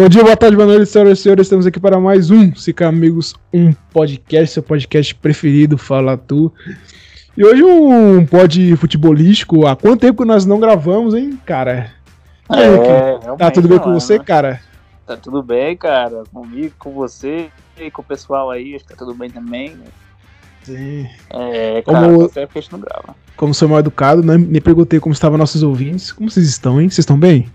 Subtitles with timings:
[0.00, 1.46] Bom dia, boa tarde, boa noite, senhoras e senhores.
[1.46, 6.50] Estamos aqui para mais um Cica Amigos, um podcast, seu podcast preferido, Fala Tu.
[7.36, 9.66] E hoje um pod futebolístico.
[9.66, 11.92] Há quanto tempo que nós não gravamos, hein, cara?
[12.48, 14.24] E aí, É, tá tudo bem com você, né?
[14.24, 14.62] cara?
[15.06, 16.22] Tá tudo bem, cara.
[16.32, 19.76] Comigo, com você e com o pessoal aí, acho que tá tudo bem também.
[20.62, 21.06] Sim.
[21.28, 23.14] É, cara, Como- tempo que a gente não grava.
[23.36, 26.10] Como sou mal educado, nem, nem perguntei como estavam nossos ouvintes.
[26.10, 26.88] Como vocês estão, hein?
[26.88, 27.50] Vocês estão bem?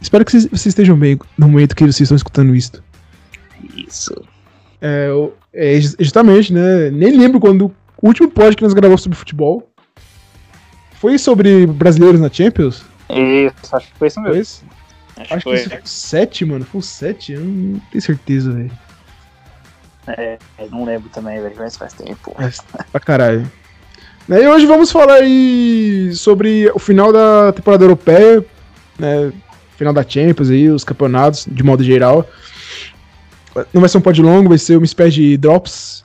[0.00, 2.82] Espero que vocês, estejam bem no momento que vocês estão escutando isso.
[3.76, 4.14] Isso.
[4.80, 5.08] É,
[5.52, 6.90] é, ju- justamente, né?
[6.90, 9.68] Nem lembro quando o último pod que nós gravamos sobre futebol
[11.00, 12.82] foi sobre brasileiros na Champions.
[13.10, 14.40] Isso, acho que foi isso Foi mesmo.
[14.42, 14.62] esse?
[15.16, 15.54] Acho, Acho que que foi.
[15.56, 16.64] isso foi o 7, mano.
[16.64, 17.32] Foi o 7?
[17.32, 18.70] Eu não tenho certeza, velho.
[20.06, 20.38] É,
[20.70, 22.34] não lembro também, velho, mas faz tempo.
[22.38, 22.60] Mas,
[22.92, 23.50] pra caralho.
[24.28, 28.44] Né, E hoje vamos falar aí sobre o final da temporada europeia,
[28.98, 29.32] né?
[29.78, 32.28] Final da Champions aí, os campeonatos, de modo geral.
[33.72, 36.04] Não vai ser um pod longo, vai ser uma espécie de drops.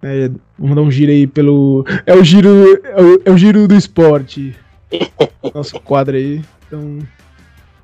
[0.00, 1.84] né, vamos dar um giro aí pelo.
[2.06, 2.80] É o giro.
[2.84, 4.56] É o, é o giro do esporte.
[5.54, 6.40] Nosso quadro aí.
[6.66, 7.00] Então.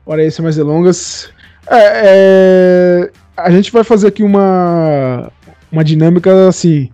[0.07, 1.31] Bora aí, sem mais delongas.
[1.69, 5.31] É, é, a gente vai fazer aqui uma.
[5.71, 6.89] Uma dinâmica assim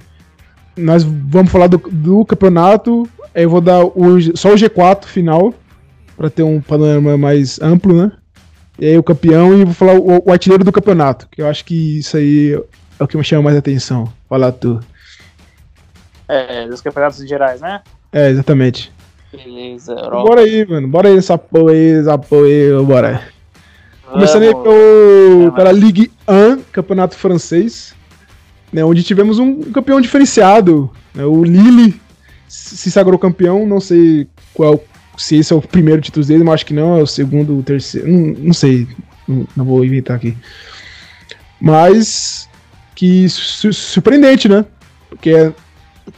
[0.77, 3.09] nós vamos falar do, do campeonato.
[3.35, 5.55] Eu vou dar o, só o G4 final,
[6.17, 8.13] pra ter um panorama mais amplo, né?
[8.79, 11.65] E aí o campeão e vou falar o, o artilheiro do campeonato, que eu acho
[11.65, 12.61] que isso aí
[12.99, 14.13] é o que me chama mais atenção.
[14.29, 14.81] Fala tu.
[16.29, 17.83] É, dos campeonatos gerais, né?
[18.13, 18.93] É, exatamente.
[19.33, 20.29] Beleza, Europa.
[20.29, 20.89] Bora aí, mano.
[20.89, 23.23] Bora aí nessa porra aí, essa porra aí, bora.
[24.11, 27.95] Começando aí pelo, É, pela Ligue 1, campeonato francês,
[28.73, 30.91] né, onde tivemos um campeão diferenciado.
[31.15, 32.01] né, o Lille
[32.49, 34.81] se sagrou campeão, não sei qual,
[35.17, 37.63] se esse é o primeiro título dele, mas acho que não, é o segundo, o
[37.63, 38.87] terceiro, não, não sei,
[39.27, 40.37] não, não vou inventar aqui.
[41.61, 42.49] Mas
[42.95, 44.65] que su- surpreendente, né?
[45.09, 45.53] Porque é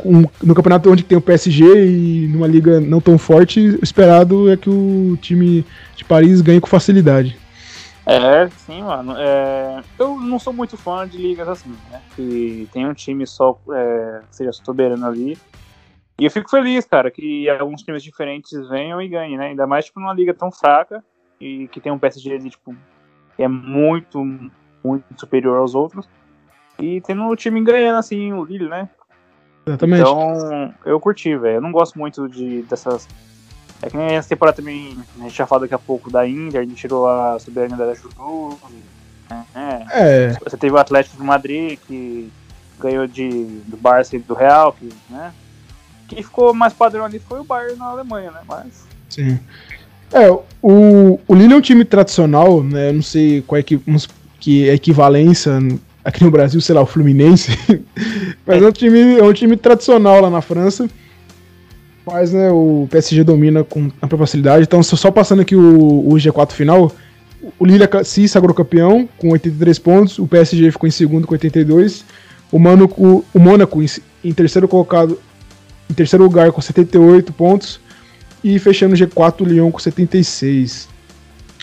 [0.05, 4.51] um- no campeonato onde tem o PSG e numa liga não tão forte, o esperado
[4.51, 5.65] é que o time
[5.97, 7.39] de Paris ganhe com facilidade.
[8.05, 9.15] É, sim, mano.
[9.17, 12.01] É, eu não sou muito fã de ligas assim, né?
[12.15, 15.37] Que tem um time só é, seja soberano ali.
[16.19, 19.49] E eu fico feliz, cara, que alguns times diferentes venham e ganhem, né?
[19.49, 21.05] Ainda mais tipo, numa liga tão fraca
[21.39, 22.75] e que tem um PSG ali, tipo,
[23.37, 24.25] que é muito,
[24.83, 26.09] muito superior aos outros.
[26.79, 28.89] E tendo o time ganhando, assim, o Lille, né?
[29.67, 30.01] Exatamente.
[30.01, 31.57] Então, eu curti, velho.
[31.57, 33.09] Eu não gosto muito de dessas.
[33.83, 36.61] É que nem essa temporada também, a gente já fala daqui a pouco da Inter,
[36.61, 38.59] a gente tirou a soberania da Juventus.
[39.55, 40.29] É.
[40.29, 42.33] É, Você teve o Atlético de Madrid, que
[42.79, 43.29] ganhou de,
[43.67, 45.35] do Barça e do Real, que, né?
[46.09, 48.41] Quem ficou mais padrão ali foi o Bayern na Alemanha, né?
[48.47, 48.87] Mas.
[49.09, 49.39] sim.
[50.13, 50.31] É,
[50.63, 52.91] o, o Lille é um time tradicional, né?
[52.91, 53.81] Eu não sei qual é que,
[54.39, 55.59] que é equivalência
[56.05, 57.51] aqui no Brasil, sei lá, o Fluminense.
[58.47, 60.89] Mas é um, time, é um time tradicional lá na França.
[62.07, 64.63] Mas, né, o PSG domina com ampla facilidade.
[64.63, 66.93] Então, só só passando aqui o, o G4 final,
[67.59, 71.35] o Lille é se sagrou campeão com 83 pontos, o PSG ficou em segundo com
[71.35, 72.05] 82,
[72.53, 73.87] o Mônaco, o Mônaco em,
[74.25, 75.19] em terceiro colocado,
[75.91, 77.81] em terceiro lugar com 78 pontos,
[78.43, 80.89] e fechando o G4 o Lyon com 76.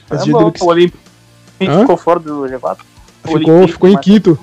[0.10, 1.80] PSG Caramba, deu que- o Hã?
[1.82, 2.78] ficou fora do G4.
[3.24, 4.40] O ficou, Olympique, ficou em mas- quinto.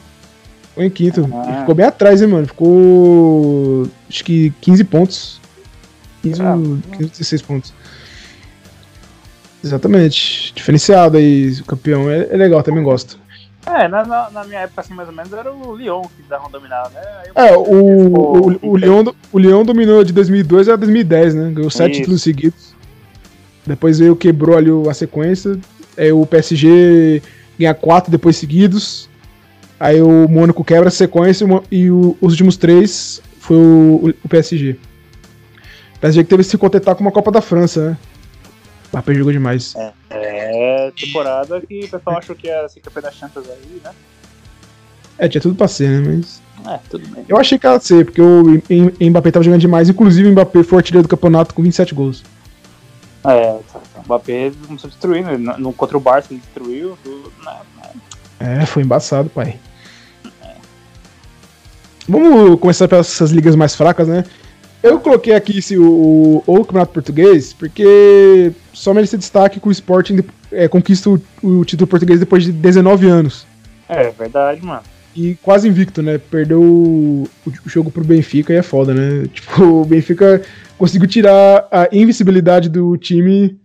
[0.71, 1.29] Ficou em quinto.
[1.35, 1.61] Ah.
[1.61, 2.47] Ficou bem atrás, hein, mano.
[2.47, 3.89] Ficou.
[4.09, 5.41] Acho que 15 pontos.
[6.23, 6.57] 15, Ah.
[6.97, 7.75] 15 16 pontos.
[9.63, 10.53] Exatamente.
[10.55, 12.11] Diferenciado aí, o campeão.
[12.11, 13.19] É, é legal, também gosto.
[13.67, 16.45] É, na, na, na minha época, assim, mais ou menos, era o Lyon que dava
[16.45, 17.01] uma dominada, né?
[17.37, 21.51] Aí É, o, o, o, Lyon, o Lyon dominou de 2002 a 2010, né?
[21.55, 22.01] Ganhou sete Isso.
[22.01, 22.75] títulos seguidos.
[23.67, 25.59] Depois veio, quebrou ali a sequência.
[25.97, 27.23] Aí o PSG
[27.59, 29.09] ganha quatro depois seguidos.
[29.79, 34.29] Aí o Mônaco quebra a sequência e e o- os últimos três foi o, o
[34.29, 34.77] PSG.
[35.97, 37.99] O PSG que teve que se contentar com uma Copa da França, né?
[38.93, 39.75] O Mbappé jogou demais.
[40.11, 43.91] É, temporada que o pessoal achou que ia ser campeão da Champions aí, né?
[45.19, 46.17] É, tinha tudo pra ser, né?
[46.17, 46.43] Mas.
[46.75, 47.25] É, tudo bem.
[47.29, 48.43] Eu achei que ia ser, porque o
[49.01, 49.89] Mbappé tava jogando demais.
[49.89, 52.25] Inclusive o Mbappé foi o artilheiro do campeonato com 27 gols.
[53.25, 53.53] É,
[53.97, 57.57] o Mbappé começou destruindo, no, no- contra o Barça ele destruiu, tudo, né?
[58.41, 59.59] É, foi embaçado, pai.
[62.09, 64.25] Vamos começar pelas ligas mais fracas, né?
[64.83, 70.21] Eu coloquei aqui esse, o, o Campeonato Português porque só merece destaque que o Sporting
[70.51, 73.47] é, conquista o, o título português depois de 19 anos.
[73.89, 74.83] É, verdade, mano.
[75.15, 76.19] E quase invicto, né?
[76.19, 79.27] Perdeu o, o jogo pro Benfica e é foda, né?
[79.35, 80.43] Tipo, o Benfica
[80.79, 83.61] conseguiu tirar a invencibilidade do time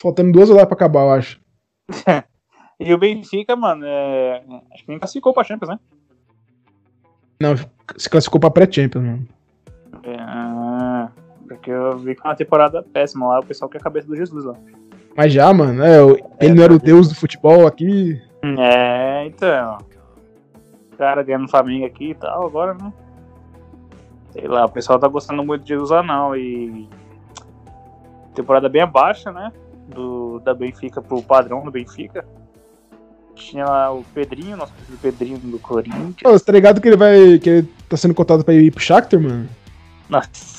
[0.00, 1.40] faltando duas rodadas pra acabar, eu acho.
[2.82, 4.42] E o Benfica, mano, é...
[4.72, 5.78] acho que nem classificou pra Champions, né?
[7.38, 7.54] Não,
[7.94, 9.28] se classificou pra pré-Champions, mano.
[11.60, 11.70] É...
[11.70, 14.16] Porque eu vi que é uma temporada péssima lá, o pessoal quer a cabeça do
[14.16, 14.54] Jesus lá.
[15.16, 16.00] Mas já, mano, é,
[16.40, 18.20] ele é, não era o deus do futebol aqui.
[18.42, 19.78] É, então.
[20.92, 22.92] O cara ganhando Flamengo aqui e tal, agora, né?
[24.30, 26.88] Sei lá, o pessoal tá gostando muito de usar não e.
[28.34, 29.52] Temporada bem abaixo, né?
[29.88, 32.24] Do, da Benfica pro padrão do Benfica.
[33.34, 34.72] Tinha lá o Pedrinho, nosso
[35.02, 36.16] Pedrinho do Corinthians.
[36.24, 37.38] Ô, você tá ligado que ele vai.
[37.38, 39.48] que ele tá sendo cotado pra ir pro Shakhtar, mano?
[40.08, 40.49] Nossa.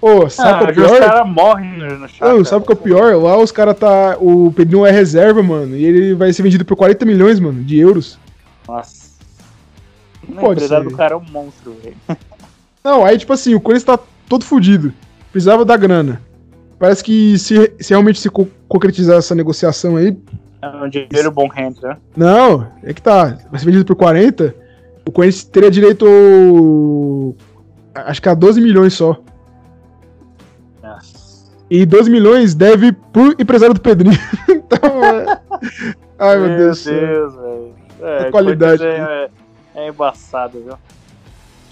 [0.00, 0.92] Ô, sabe ah, o que é o pior?
[0.92, 2.28] Os caras morrem no, Shakhtar.
[2.28, 3.16] Não, sabe o que é o pior?
[3.16, 4.16] Lá os caras tá.
[4.20, 5.76] O Pedrinho é reserva, mano.
[5.76, 8.18] E ele vai ser vendido por 40 milhões, mano, de euros.
[8.66, 9.08] Nossa.
[10.28, 10.82] Não pode ser.
[10.82, 11.96] do cara é um monstro, velho.
[12.84, 13.98] Não, aí tipo assim, o Corinthians tá
[14.28, 14.92] todo fudido.
[15.32, 16.22] Precisava da grana.
[16.78, 20.16] Parece que se, se realmente se co concretizar essa negociação aí.
[20.62, 21.96] É um dinheiro bom rende, né?
[22.16, 23.36] Não, é que tá.
[23.50, 24.54] Vai ser vendido por 40.
[25.04, 27.34] O Corinthians teria direito.
[27.94, 29.20] Acho que a 12 milhões só.
[31.70, 34.18] E 12 milhões deve pro empresário do Pedrinho.
[34.48, 35.40] então, é...
[36.18, 36.84] Ai, meu, meu Deus.
[36.84, 37.74] Deus, velho.
[38.00, 38.84] É, qualidade.
[38.84, 39.28] É,
[39.74, 40.74] é embaçado, viu?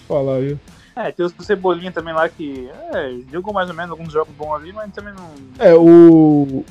[0.07, 0.59] Falar, viu?
[0.95, 4.55] É, tem o Cebolinha também lá que é, jogou mais ou menos alguns jogos bons
[4.55, 5.29] ali, mas também não.
[5.59, 6.65] É, o.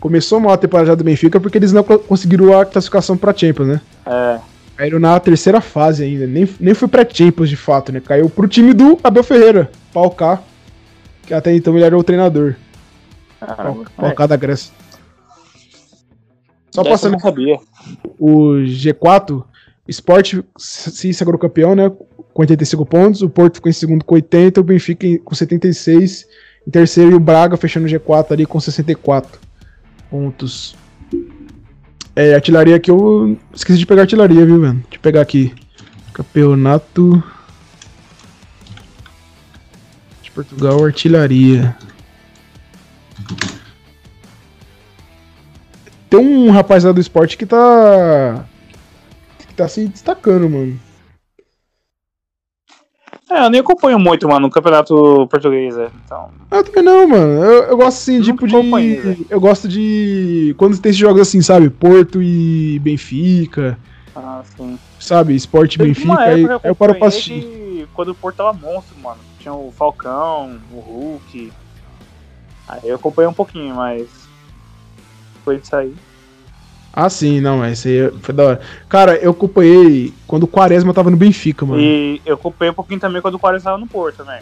[0.00, 3.80] Começou mal a temporada do Benfica porque eles não conseguiram a classificação pra Champions, né?
[4.06, 4.40] É.
[4.74, 8.00] Caíram na terceira fase ainda, nem, nem foi pra Champions de fato, né?
[8.00, 10.42] Caiu pro time do Abel Ferreira, Palcar,
[11.32, 12.56] que até então ele era o treinador.
[13.40, 14.28] Caramba, Palcar é.
[14.28, 14.70] da Grécia.
[16.70, 17.58] Só passando sabia.
[18.18, 19.42] o G4,
[19.88, 21.90] Sport se sagrou campeão, né?
[22.34, 23.22] Com 85 pontos.
[23.22, 24.60] O Porto ficou em segundo com 80.
[24.60, 26.26] O Benfica com 76.
[26.66, 29.40] Em terceiro, e o Braga fechando o G4 ali com 64
[30.10, 30.76] pontos.
[32.14, 34.74] É, artilharia aqui eu esqueci de pegar artilharia, viu, velho?
[34.74, 35.52] Deixa eu pegar aqui.
[36.12, 37.22] Campeonato
[40.34, 41.76] Portugal, artilharia.
[46.08, 48.44] Tem um rapaz lá do esporte que tá
[49.46, 50.78] que tá se destacando, mano.
[53.30, 55.90] É, eu nem acompanho muito, mano, no campeonato português, é.
[56.04, 56.30] Então.
[56.50, 57.42] Eu também não, mano.
[57.42, 59.26] Eu, eu gosto assim, tipo de.
[59.30, 60.54] Eu gosto de.
[60.58, 61.70] Quando tem esses jogos assim, sabe?
[61.70, 63.78] Porto e Benfica.
[64.14, 64.78] Ah, sim.
[65.00, 65.34] Sabe?
[65.34, 66.18] Esporte Benfica.
[66.18, 67.88] Aí, aí eu paro pra assistir.
[67.94, 69.18] Quando o Porto tava monstro, mano.
[69.42, 71.52] Tinha o Falcão, o Hulk.
[72.68, 74.08] Aí eu acompanhei um pouquinho, mas.
[75.44, 75.92] Foi isso aí.
[76.92, 78.60] Ah, sim, não, esse aí foi da hora.
[78.88, 81.80] Cara, eu acompanhei quando o Quaresma tava no Benfica, mano.
[81.80, 84.40] E eu acompanhei um pouquinho também quando o Quaresma tava no Porto também.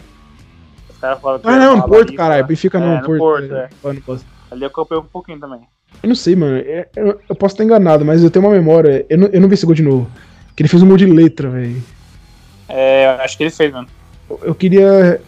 [0.87, 1.47] Os caras falam que.
[1.47, 2.45] Ah, não, no Porto, caralho.
[2.45, 3.17] Benfica não, é, Porto.
[3.17, 3.69] Porto é.
[3.83, 4.19] É.
[4.51, 5.61] Ali eu acompanhei um pouquinho também.
[6.03, 6.57] Eu não sei, mano.
[6.57, 9.03] Eu, eu, eu, posso estar enganado, mas eu tenho uma memória.
[9.09, 10.11] Eu não, eu não vi esse gol de novo.
[10.55, 11.81] Que ele fez um gol de letra, velho.
[12.69, 13.87] É, acho que ele fez, mano.
[14.41, 15.21] Eu, queria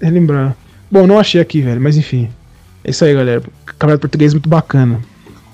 [0.00, 0.56] relembrar.
[0.90, 2.30] Bom, não achei aqui, velho, mas enfim.
[2.84, 3.42] É isso aí, galera.
[3.64, 5.00] Campeonato português muito bacana.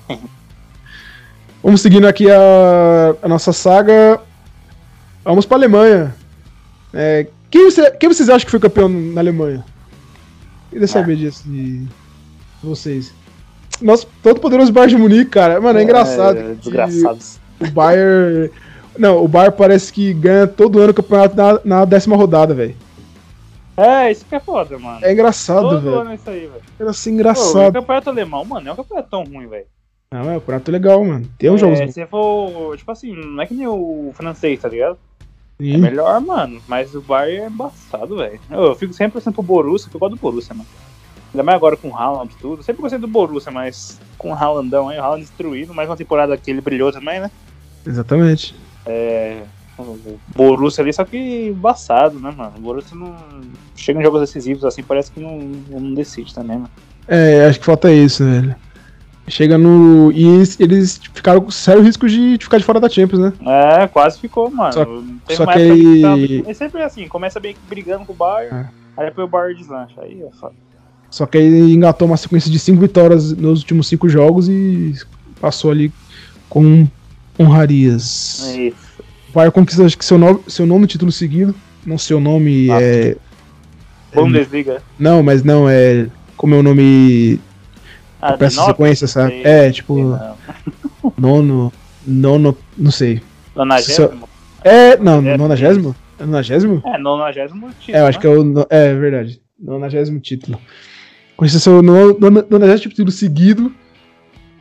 [1.63, 4.19] Vamos seguindo aqui a, a nossa saga.
[5.23, 6.15] Vamos para a Alemanha.
[6.93, 9.63] É, quem, você, quem vocês acham que foi campeão na Alemanha?
[10.69, 11.15] Queria saber é.
[11.15, 11.85] disso de
[12.63, 13.13] vocês.
[13.81, 15.59] Nosso todo poderoso Bayern de Munique, cara.
[15.59, 16.37] Mano, é, é engraçado.
[16.37, 17.19] É, desgraçado.
[17.59, 18.49] O Bayern.
[18.97, 22.75] Não, o Bayern parece que ganha todo ano o campeonato na, na décima rodada, velho.
[23.79, 25.05] É, isso que é foda, mano.
[25.05, 25.81] É engraçado, velho.
[25.81, 26.61] Todo ano é isso aí, velho.
[26.79, 27.53] Era assim engraçado.
[27.53, 29.65] Pô, o campeonato alemão, mano, é um campeonato tão ruim, velho.
[30.11, 31.29] Não, é, o prato legal, mano.
[31.37, 31.91] Tem um é, jogo.
[31.91, 34.97] Se for, tipo assim, não é que nem o francês, tá ligado?
[35.61, 35.75] Sim.
[35.75, 36.61] É melhor, mano.
[36.67, 38.39] Mas o Bayern é embaçado, velho.
[38.49, 40.67] Eu, fico sempre pensando pro Borussia, porque eu gosto do Borussia, mano.
[41.31, 42.63] Ainda mais agora com o Haaland e tudo.
[42.63, 45.75] sempre gostei do Borussia, mas com o Haalandão aí, o Haaland destruído.
[45.75, 47.29] Mais uma temporada que ele brilhou também, né?
[47.85, 48.55] Exatamente.
[48.85, 49.43] É.
[49.81, 52.53] O Borussia ali, só que embaçado, né, mano?
[52.57, 53.15] O Borussia não.
[53.75, 56.69] Chega em jogos decisivos assim, parece que não, não decide também, mano.
[57.07, 58.55] É, acho que falta isso, velho.
[59.27, 60.11] Chega no.
[60.11, 63.33] E eles, eles ficaram com sério risco de, ficar de fora da Champions, né?
[63.45, 64.73] É, quase ficou, mano.
[64.73, 64.85] Só,
[65.35, 66.43] só que.
[66.47, 68.69] É sempre assim, começa bem brigando com o Bayern, é.
[68.97, 70.01] aí depois o Bayern deslancha.
[70.01, 70.55] Aí é foda.
[71.09, 74.93] Só que aí engatou uma sequência de cinco vitórias nos últimos cinco jogos e
[75.39, 75.91] passou ali
[76.47, 76.87] com
[77.39, 78.43] honrarias.
[78.47, 78.89] É isso.
[79.29, 81.53] O Bayern conquista acho que seu, nome, seu nono título seguido.
[81.85, 82.83] Não seu nome Nossa.
[82.83, 83.17] é.
[84.13, 84.73] Bundesliga.
[84.73, 86.07] É, não, mas não, é.
[86.35, 87.39] Como é o nome
[88.21, 89.41] ah, essa sequência, sabe?
[89.43, 90.17] É, tipo.
[91.17, 91.71] Nono.
[92.05, 92.57] Nono.
[92.77, 93.21] Não sei.
[93.55, 94.27] Nonagésimo?
[94.63, 95.95] É, não, nonagésimo?
[96.19, 96.81] É nonagésimo?
[96.85, 97.97] É, nonagésimo título.
[97.97, 98.65] É, eu acho que é o.
[98.69, 99.41] É, verdade.
[99.59, 100.59] Nonagésimo título.
[101.37, 103.71] Conheceu seu nonagésimo título seguido.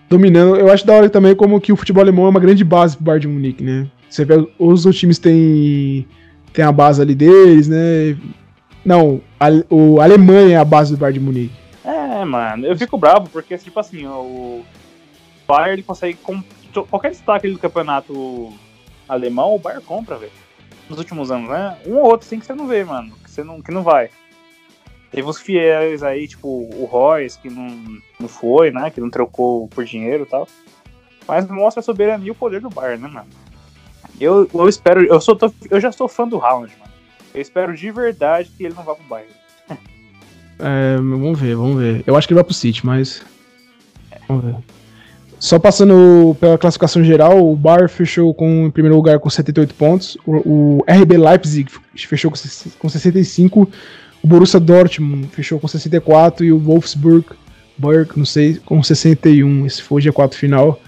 [0.09, 0.57] dominando.
[0.57, 3.05] Eu acho da hora também como que o futebol alemão é uma grande base pro
[3.05, 3.89] Bayern de Munique, né?
[4.09, 6.07] Você vê, os outros times têm,
[6.53, 8.17] têm a base ali deles, né?
[8.85, 11.55] Não, a, o a Alemanha é a base do Bayern de Munique.
[11.85, 14.63] É, mano, eu fico bravo porque, tipo assim, o
[15.47, 16.19] Bayern ele consegue.
[16.91, 18.53] Qualquer destaque do campeonato
[19.09, 20.33] alemão, o Bayern compra, velho.
[20.89, 21.77] Nos últimos anos, né?
[21.87, 23.15] Um ou outro sim que você não vê, mano.
[23.23, 24.11] Que, você não, que não vai.
[25.11, 28.91] Teve uns fiéis aí, tipo o Royce, que não, não foi, né?
[28.91, 30.47] Que não trocou por dinheiro e tal.
[31.27, 33.29] Mas mostra a soberania e o poder do Bayern, né, mano?
[34.21, 35.05] Eu, eu espero.
[35.05, 35.39] Eu, sou,
[35.71, 36.93] eu já sou fã do Haaland, mano.
[37.35, 39.33] Eu espero de verdade que ele não vá pro Bayern.
[40.61, 42.03] É, vamos ver, vamos ver.
[42.05, 43.23] Eu acho que ele vai pro City, mas.
[44.27, 44.57] Vamos ver.
[45.39, 50.19] Só passando pela classificação geral, o Bar fechou com, em primeiro lugar com 78 pontos,
[50.27, 52.33] o, o RB Leipzig fechou
[52.77, 53.71] com 65,
[54.21, 57.25] o Borussia Dortmund fechou com 64 e o Wolfsburg,
[57.79, 59.65] Burg, não sei, com 61.
[59.65, 60.81] Esse foi o G4 final.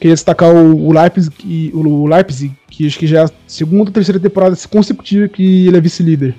[0.00, 3.92] Queria destacar o, o Leipzig, o Leipzig, que acho que já é a segunda ou
[3.92, 6.34] terceira temporada consecutiva que ele é vice-líder.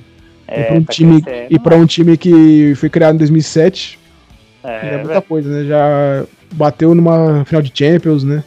[0.48, 4.00] É, e para um, tá time, e um time que foi criado em 2007,
[4.63, 5.68] é, é muita coisa, né?
[5.68, 8.44] Já bateu numa final de Champions, né?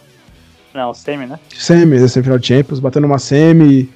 [0.74, 1.38] Não, semi, né?
[1.54, 3.88] Semi, essa final de Champions, bateu numa semi,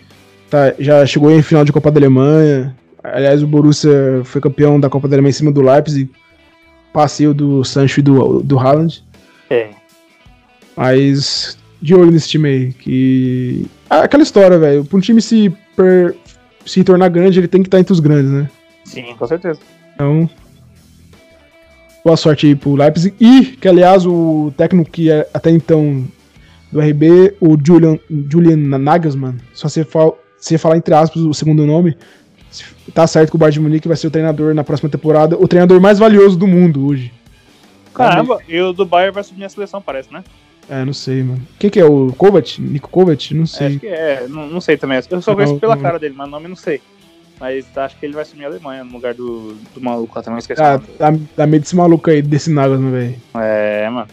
[0.49, 2.75] tá, já chegou em final de Copa da Alemanha.
[3.03, 6.11] Aliás, o Borussia foi campeão da Copa da Alemanha em cima do Leipzig,
[6.93, 9.03] passeio do Sancho e do, do Haaland.
[9.51, 9.71] É.
[10.79, 13.67] Mas de olho nesse time aí, que...
[13.91, 16.15] Ah, aquela história, velho, pra um time se, per...
[16.65, 18.49] se tornar grande, ele tem que estar entre os grandes, né?
[18.85, 19.59] Sim, com certeza.
[19.95, 20.31] Então,
[22.05, 23.13] boa sorte aí pro Leipzig.
[23.19, 26.07] E, que aliás, o técnico que é até então
[26.71, 27.99] do RB, o Julian,
[28.31, 29.85] Julian Nagelsmann, só você,
[30.39, 31.97] você falar entre aspas o segundo nome,
[32.95, 35.49] tá certo que o Bayern de Munique vai ser o treinador na próxima temporada, o
[35.49, 37.13] treinador mais valioso do mundo hoje.
[37.93, 40.23] Caramba, e o do Bayern vai subir a seleção, parece, né?
[40.69, 41.41] É, não sei, mano.
[41.59, 41.85] Quem que é?
[41.85, 42.61] O Kovac?
[42.61, 43.35] Nico Kovac?
[43.35, 43.69] Não sei.
[43.69, 45.01] Acho que é, não, não sei também.
[45.11, 46.81] Eu só conheço pela cara dele, mas nome não sei.
[47.41, 50.39] Mas acho que ele vai assumir a Alemanha no lugar do, do maluco lá também,
[50.39, 50.61] esqueci.
[50.61, 53.15] Ah, dá, dá medo desse maluco aí, desse Nagelsmann, velho.
[53.37, 54.09] É, mano.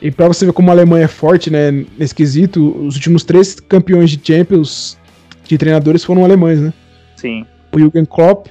[0.00, 3.58] E pra você ver como a Alemanha é forte, né, nesse quesito, os últimos três
[3.58, 4.96] campeões de Champions
[5.44, 6.72] de treinadores foram alemães, né?
[7.16, 7.44] Sim.
[7.72, 8.46] O Jürgen Klopp,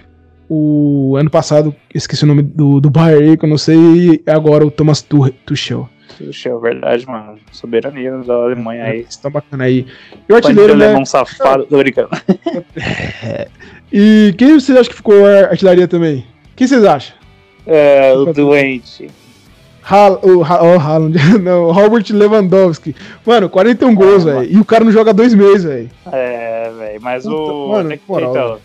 [0.49, 4.65] o ano passado, esqueci o nome do, do Bayern, que eu não sei, e agora
[4.65, 5.05] o Thomas
[5.45, 5.87] Tuchel.
[6.17, 7.37] Tuchel, verdade, mano.
[7.51, 9.05] Soberania da Alemanha aí.
[9.07, 9.85] Isso tá bacana aí.
[10.27, 10.95] E o artilheiro, né?
[10.95, 12.09] Um safado, tô brincando.
[13.91, 16.25] e quem vocês acham que ficou a artilharia também?
[16.55, 17.15] Quem vocês acham?
[17.65, 19.09] É, o doente.
[19.89, 22.93] Hal, o, o Haaland, não, Robert Lewandowski.
[23.25, 24.51] Mano, 41 gols, é, velho.
[24.51, 25.89] E o cara não joga dois meses, velho.
[26.11, 27.69] É, velho, mas Puta, o.
[27.69, 28.59] Mano, é, moral, então,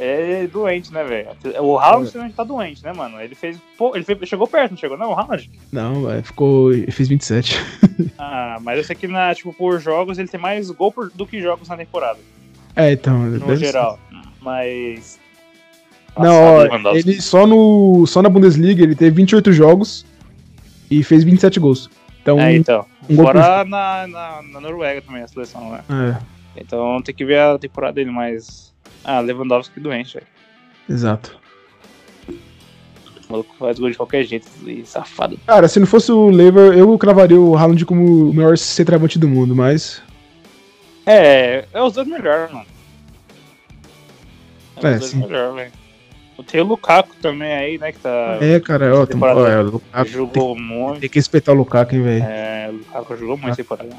[0.00, 1.28] é doente, né, velho?
[1.62, 2.28] O Haaland é.
[2.30, 3.20] tá doente, né, mano?
[3.20, 3.58] Ele fez.
[3.76, 5.50] Pô, ele fez, chegou perto, não chegou, não, o Haaland?
[5.70, 6.72] Não, velho, ficou.
[6.72, 7.56] Ele fez 27.
[8.18, 11.26] ah, mas eu sei que, na, tipo, por jogos ele tem mais gol por, do
[11.26, 12.18] que jogos na temporada.
[12.74, 13.18] É, então.
[13.18, 13.98] No geral.
[14.10, 14.18] Ser.
[14.40, 15.20] Mas.
[16.16, 20.04] Nossa, não, ó, ele só, no, só na Bundesliga ele teve 28 jogos
[20.90, 21.88] e fez 27 gols.
[22.20, 22.84] Então, é, então.
[23.08, 25.80] Um Fora na, na, na, Noruega também, a seleção, né?
[25.88, 26.60] É.
[26.60, 28.69] Então tem que ver a temporada dele, mas.
[29.04, 30.26] Ah, Lewandowski doente, velho.
[30.88, 31.38] Exato.
[32.28, 34.48] O maluco faz gol de qualquer jeito
[34.84, 35.38] safado.
[35.46, 39.28] Cara, se não fosse o Lever, eu cravaria o Haaland como o melhor centroavante do
[39.28, 40.02] mundo, mas.
[41.06, 42.66] É, é os dois melhores, mano.
[44.76, 45.18] É, é os dois sim.
[45.18, 45.80] melhores, velho.
[46.46, 47.92] Tem o Lukaku também aí, né?
[47.92, 48.38] Que tá.
[48.40, 51.00] É, cara, ó, tem, ó, é, o Lukaku jogou tem, muito.
[51.00, 52.24] Tem que respeitar o Lukaku, hein, velho.
[52.24, 53.96] É, o Lukaku jogou muito essa temporada.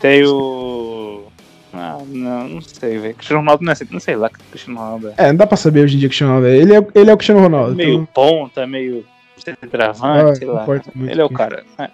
[0.00, 1.26] Tem o.
[1.78, 3.14] Ah, não, não sei, velho.
[3.14, 5.14] Cristiano Ronaldo não é assim, não sei lá Cristiano Ronaldo é.
[5.16, 6.58] É, não dá pra saber hoje em dia Cristiano Ronaldo é.
[6.58, 7.76] Ele é, ele é o Cristiano Ronaldo.
[7.76, 8.08] Meio então...
[8.14, 9.04] ponta, meio
[9.36, 10.66] centroavante, ah, sei lá.
[11.08, 11.64] Ele é o cara.
[11.78, 11.88] É.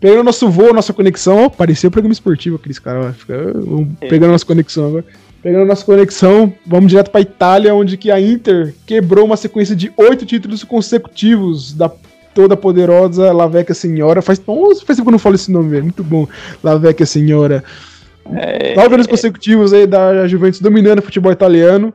[0.00, 4.08] Pegando nosso voo, nossa conexão, ó, parecia o programa esportivo aqueles caras, é.
[4.08, 5.04] pegando nossa conexão agora.
[5.42, 9.92] Pegando nossa conexão, vamos direto pra Itália, onde que a Inter quebrou uma sequência de
[9.96, 11.90] oito títulos consecutivos da
[12.34, 14.22] toda poderosa La Vecchia Senhora.
[14.22, 15.82] Faz, nossa, faz tempo que eu não falo esse nome, velho.
[15.84, 16.28] Muito bom.
[16.62, 17.64] La Vecchia Senhora.
[18.34, 21.92] É, Nove anos consecutivos aí da Juventus dominando o futebol italiano.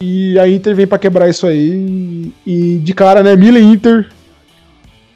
[0.00, 2.32] E a Inter vem para quebrar isso aí.
[2.46, 3.36] E de cara, né?
[3.36, 4.10] Milan Inter.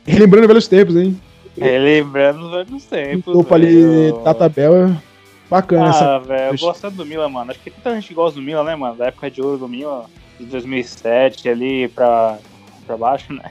[0.07, 1.21] Relembrando velhos tempos, hein?
[1.59, 3.35] Relembrando velhos tempos.
[3.35, 5.03] Opa ali da tabela.
[5.51, 6.19] Bacana ah, essa.
[6.19, 7.51] velho, eu gosto do Milan, mano.
[7.51, 8.97] Acho que muita gente gosta do Milan, né, mano?
[8.97, 10.03] Da época de ouro do Milan,
[10.39, 12.39] de 2007 ali pra,
[12.87, 13.51] pra baixo, né?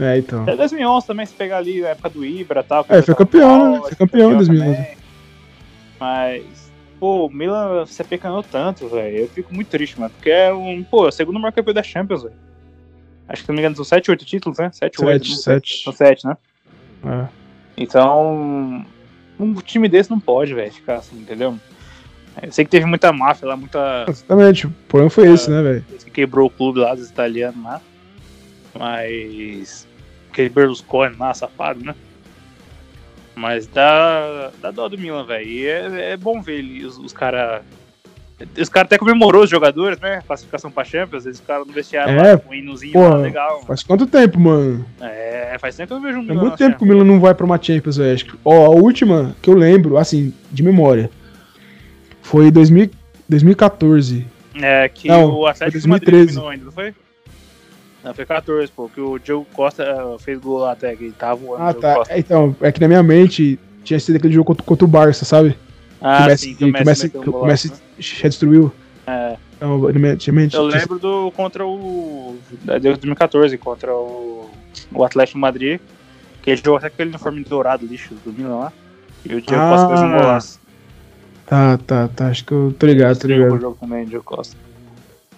[0.00, 0.42] É, então.
[0.42, 2.86] Até 2011 também, se pegar ali a época do Ibra e tal.
[2.88, 3.80] É, foi campeão, né?
[3.80, 4.99] Foi campeão em 2011.
[6.00, 9.18] Mas, pô, o Milan se apecanou tanto, velho.
[9.18, 10.10] Eu fico muito triste, mano.
[10.16, 12.34] Porque é um, pô, é o segundo maior campeão da Champions, velho.
[13.28, 14.70] Acho que, se não me engano, são 7, 8 títulos, né?
[14.72, 15.26] 7, 8.
[15.26, 15.84] 7, 7.
[15.84, 16.36] São 7, né?
[17.04, 17.28] É.
[17.76, 18.84] Então,
[19.38, 21.56] um time desse não pode, velho, ficar assim, entendeu?
[22.42, 24.06] Eu sei que teve muita máfia lá, muita.
[24.08, 25.84] Exatamente, o problema foi esse, né, velho?
[26.04, 27.80] que quebrou o clube lá dos italianos lá.
[28.78, 29.86] Mas.
[30.30, 31.94] Aquele Berlusconi lá, safado, né?
[33.40, 35.48] Mas dá, dá dó do Milan, velho.
[35.48, 37.62] E é, é bom ver ele, os, os caras.
[38.58, 40.22] Os caras até comemorou os jogadores, né?
[40.26, 43.62] Classificação pra Champions, eles ficaram no vestiário É, lá, com um hinozinho porra, lá, legal.
[43.66, 44.84] Faz quanto tempo, mano?
[45.00, 46.86] É, faz tempo que eu vejo um Faz Milan muito na tempo que o.
[46.86, 48.14] Milan não vai pra uma Champions, velho.
[48.14, 51.10] Acho que- Ó, a última que eu lembro, assim, de memória,
[52.22, 52.90] foi 2000,
[53.28, 54.26] 2014.
[54.60, 56.28] É, que Não, o Atlético de Madrid 2013.
[56.38, 56.94] eliminou ainda, não foi?
[58.02, 61.12] Não, foi 14, pô, que o Diogo Costa eh, fez gol lá até, que ele
[61.12, 61.62] tava voando.
[61.62, 61.94] Ah, o tá.
[61.96, 62.14] Costa.
[62.14, 65.24] É, Então, é que na minha mente tinha sido aquele jogo contra, contra o Barça,
[65.24, 65.56] sabe?
[66.00, 67.76] Ah, que o Messi, sim, que o Messi, meteu um que o Messi né?
[67.98, 68.72] já destruiu.
[69.06, 70.16] É, Então, na minha
[70.52, 72.38] eu lembro do contra o.
[72.62, 74.48] de 2014, contra o,
[74.94, 75.78] o Atlético Madrid,
[76.40, 78.72] que ele jogou até aquele uniforme dourado lixo do Milan lá.
[79.26, 79.70] E o Diogo Ah.
[79.72, 80.60] Costa fez um golaço.
[81.44, 82.28] Tá, tá, tá.
[82.28, 83.60] Acho que eu tô ligado, tô Estreou o ligado.
[83.60, 84.56] jogo também, Diogo Costa.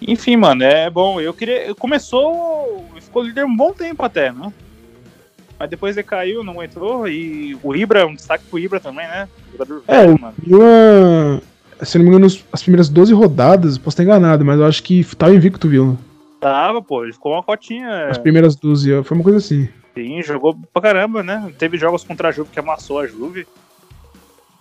[0.07, 1.19] Enfim, mano, é bom.
[1.19, 1.73] Eu queria.
[1.75, 2.85] Começou.
[2.99, 4.51] Ficou líder um bom tempo até, né?
[5.59, 7.07] Mas depois ele caiu, não entrou.
[7.07, 9.27] E o Ibra, um destaque pro Ibra também, né?
[9.51, 10.33] Jogador É, velho, mano.
[10.45, 11.41] Milan,
[11.81, 15.03] se não me engano, as primeiras 12 rodadas, posso estar enganado, mas eu acho que
[15.15, 15.97] tava invicto, viu?
[16.39, 18.07] Tava, pô, ele ficou uma cotinha.
[18.09, 19.69] As primeiras 12, foi uma coisa assim.
[19.93, 21.51] Sim, jogou pra caramba, né?
[21.57, 23.47] Teve jogos contra a Juve que amassou a Juve.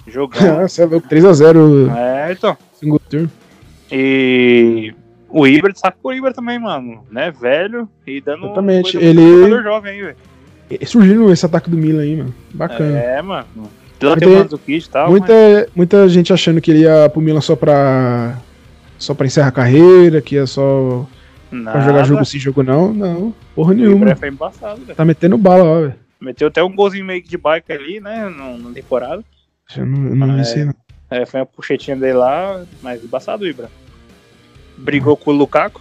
[0.07, 0.41] Jogão.
[0.63, 2.57] Nossa, é louco, 3x0 é, então.
[2.75, 3.29] single turn.
[3.91, 4.95] E
[5.33, 7.05] o Ibra, destaque pro Ibra também, mano.
[7.11, 7.31] Né?
[7.31, 8.47] Velho e dando.
[8.47, 10.17] Exatamente, ele- jovem aí, velho.
[10.87, 12.35] Surgindo esse ataque do Milan aí, mano.
[12.55, 12.99] Bacana.
[12.99, 13.47] É, mano.
[13.99, 15.11] Pela Muita- do kit e tal.
[15.11, 18.39] muita, muita gente achando que ele ia pro Milan só pra.
[18.99, 21.07] Só pra encerrar a carreira, que ia só
[21.51, 22.93] mas pra jogar jogo sim, jogo não.
[22.95, 24.15] Não, porra O nenhuma.
[24.17, 24.95] Foi embaçado, velho.
[24.97, 25.95] Tá metendo bala, ó, velho.
[26.21, 28.29] Meteu até um golzinho meio que de bike ali, né?
[28.29, 29.23] Na temporada.
[29.77, 30.65] Eu não, eu não É.
[30.65, 30.75] não.
[31.11, 33.69] É, foi uma puxetinha dele lá, mas embaçado o Ibra.
[34.77, 35.81] Brigou com o Lukaku.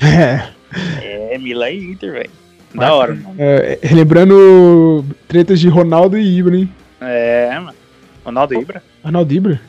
[1.00, 2.30] É, É, Milan e Inter, velho.
[2.74, 6.68] Da hora, é, relembrando tretas de Ronaldo e Ibra, hein?
[7.00, 7.76] É, mano.
[8.24, 8.82] Ronaldo e Ibra?
[9.04, 9.60] Ronaldo e Ibra?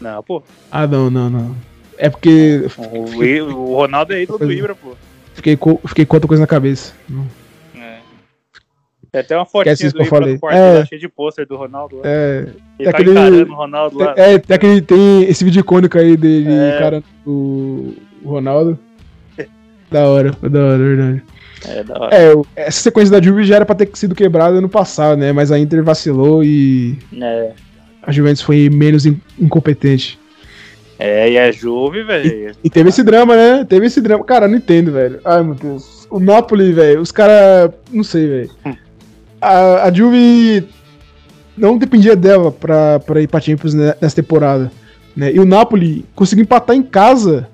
[0.00, 0.42] Não, pô.
[0.70, 1.56] Ah, não, não, não.
[1.98, 4.94] É porque O, o Ronaldo é ídolo do Ibra, pô.
[5.34, 6.94] fiquei, fiquei com outra coisa na cabeça.
[7.06, 7.26] Não.
[9.12, 9.18] É.
[9.18, 10.32] Tem até uma fotinha do que eu Ibra falei.
[10.34, 10.78] no quarto É.
[10.78, 12.02] lá, cheio de pôster do Ronaldo lá.
[12.04, 14.14] É, Ele tem tá aquele- encarando o Ronaldo lá.
[14.16, 16.78] é, tem, aquele, tem esse vídeo icônico aí dele É.
[16.78, 17.92] cara o,
[18.24, 18.78] Ronaldo.
[19.90, 21.22] Da hora, da hora, verdade.
[21.68, 22.16] É, da hora.
[22.16, 25.32] É, essa sequência da Juve já era pra ter sido quebrada ano passado, né?
[25.32, 27.50] Mas a Inter vacilou e É.
[28.02, 30.18] a Juventus foi menos in- incompetente.
[30.98, 32.54] É, e a Juve, velho.
[32.64, 33.66] E teve esse drama, né?
[33.68, 34.24] Teve esse drama.
[34.24, 35.20] Cara, não entendo, velho.
[35.24, 36.06] Ai, meu Deus.
[36.08, 37.70] O Napoli, velho, os caras.
[37.92, 38.50] Não sei, velho.
[39.42, 40.68] A, a Juve
[41.56, 44.70] não dependia dela pra, pra ir pra Champions ne- nessa temporada.
[45.16, 45.32] Né?
[45.32, 47.48] E o Napoli conseguiu empatar em casa.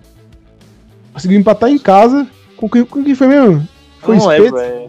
[1.12, 2.26] Conseguiu empatar em casa.
[2.56, 3.66] Com quem, com quem foi mesmo?
[4.00, 4.66] Foi o não lembro, Spezia?
[4.66, 4.88] é.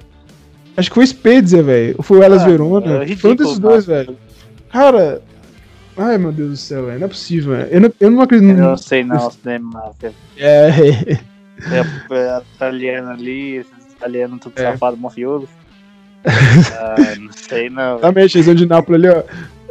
[0.77, 1.95] Acho que foi o Spezia, velho.
[1.97, 3.03] Ou foi o Elas Ah, Verona.
[3.03, 4.17] é foi um desses dois, velho.
[4.71, 5.21] Cara.
[5.97, 6.99] Ai, meu Deus do céu, velho.
[6.99, 7.67] Não é possível, velho.
[7.71, 8.51] Eu não, eu não acredito.
[8.51, 10.13] Eu não sei não, se tem máfia.
[10.37, 10.69] É,
[11.71, 14.71] É, é italiano ali, esses italianos tudo É.
[14.71, 15.47] safado, mafioso.
[16.25, 17.97] Ah, não sei não.
[17.97, 19.23] Exatamente, região de Nápoles ali, ó.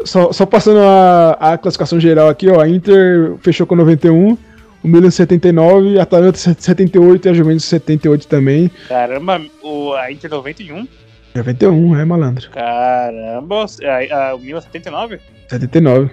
[0.05, 2.61] Só, só passando a, a classificação geral aqui, ó.
[2.61, 4.39] A Inter fechou com 91,
[4.83, 8.71] o Milan 79, a Atalanta 78 e a Juventus 78 também.
[8.89, 10.87] Caramba, o, a Inter 91?
[11.35, 12.49] 91, é malandro.
[12.51, 15.21] Caramba, a, a, o Milan 79?
[15.49, 16.11] 79.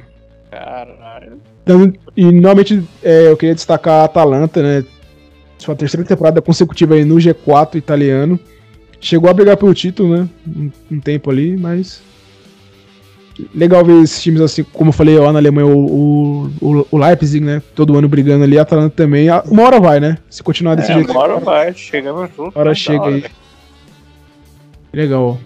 [0.50, 1.42] Caralho.
[1.64, 4.86] Então, e normalmente é, eu queria destacar a Atalanta, né?
[5.58, 8.40] Sua terceira temporada consecutiva aí no G4 italiano.
[9.06, 10.28] Chegou a brigar pelo título, né?
[10.48, 12.02] Um, um tempo ali, mas.
[13.54, 17.46] Legal ver esses times assim, como eu falei lá na Alemanha, o, o, o Leipzig,
[17.46, 17.62] né?
[17.76, 19.30] Todo ano brigando ali, a Atalanta também.
[19.30, 20.18] Ah, Uma hora vai, né?
[20.28, 21.12] Se continuar desse É, jeito.
[21.12, 22.50] uma hora vai, chegamos junto.
[22.56, 23.16] Uma hora chega hora.
[23.16, 23.26] aí.
[24.92, 25.38] Legal.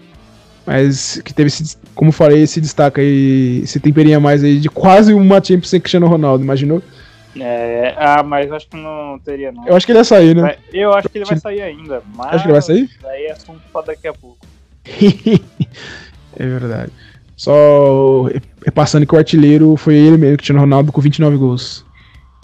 [0.66, 4.58] Mas que teve esse, como eu falei, esse destaque aí, esse temperinho a mais aí
[4.58, 6.80] de quase uma Champions sem Cristiano Ronaldo, imaginou?
[7.38, 9.66] É, ah, mas acho que não teria não.
[9.66, 10.56] Eu acho que ele ia sair, né?
[10.72, 12.28] Eu acho que ele vai sair ainda, mas...
[12.28, 12.90] Acho que ele vai sair?
[13.00, 14.38] Daí é assunto pra daqui a pouco.
[16.36, 16.92] é verdade.
[17.36, 18.24] Só
[18.64, 21.86] repassando que o artilheiro foi ele mesmo, Cristiano Ronaldo, com 29 gols.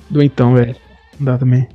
[0.08, 0.76] Do então, velho.
[1.18, 1.68] Não dá também.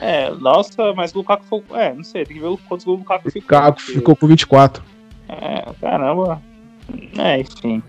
[0.00, 1.62] É, nossa, mas o Lukaku foi...
[1.72, 3.72] É, não sei, tem que ver quantos gols o Lukaku O ficou.
[3.72, 4.82] Porque- ficou com 24.
[5.28, 6.40] É, caramba.
[7.18, 7.82] É, enfim,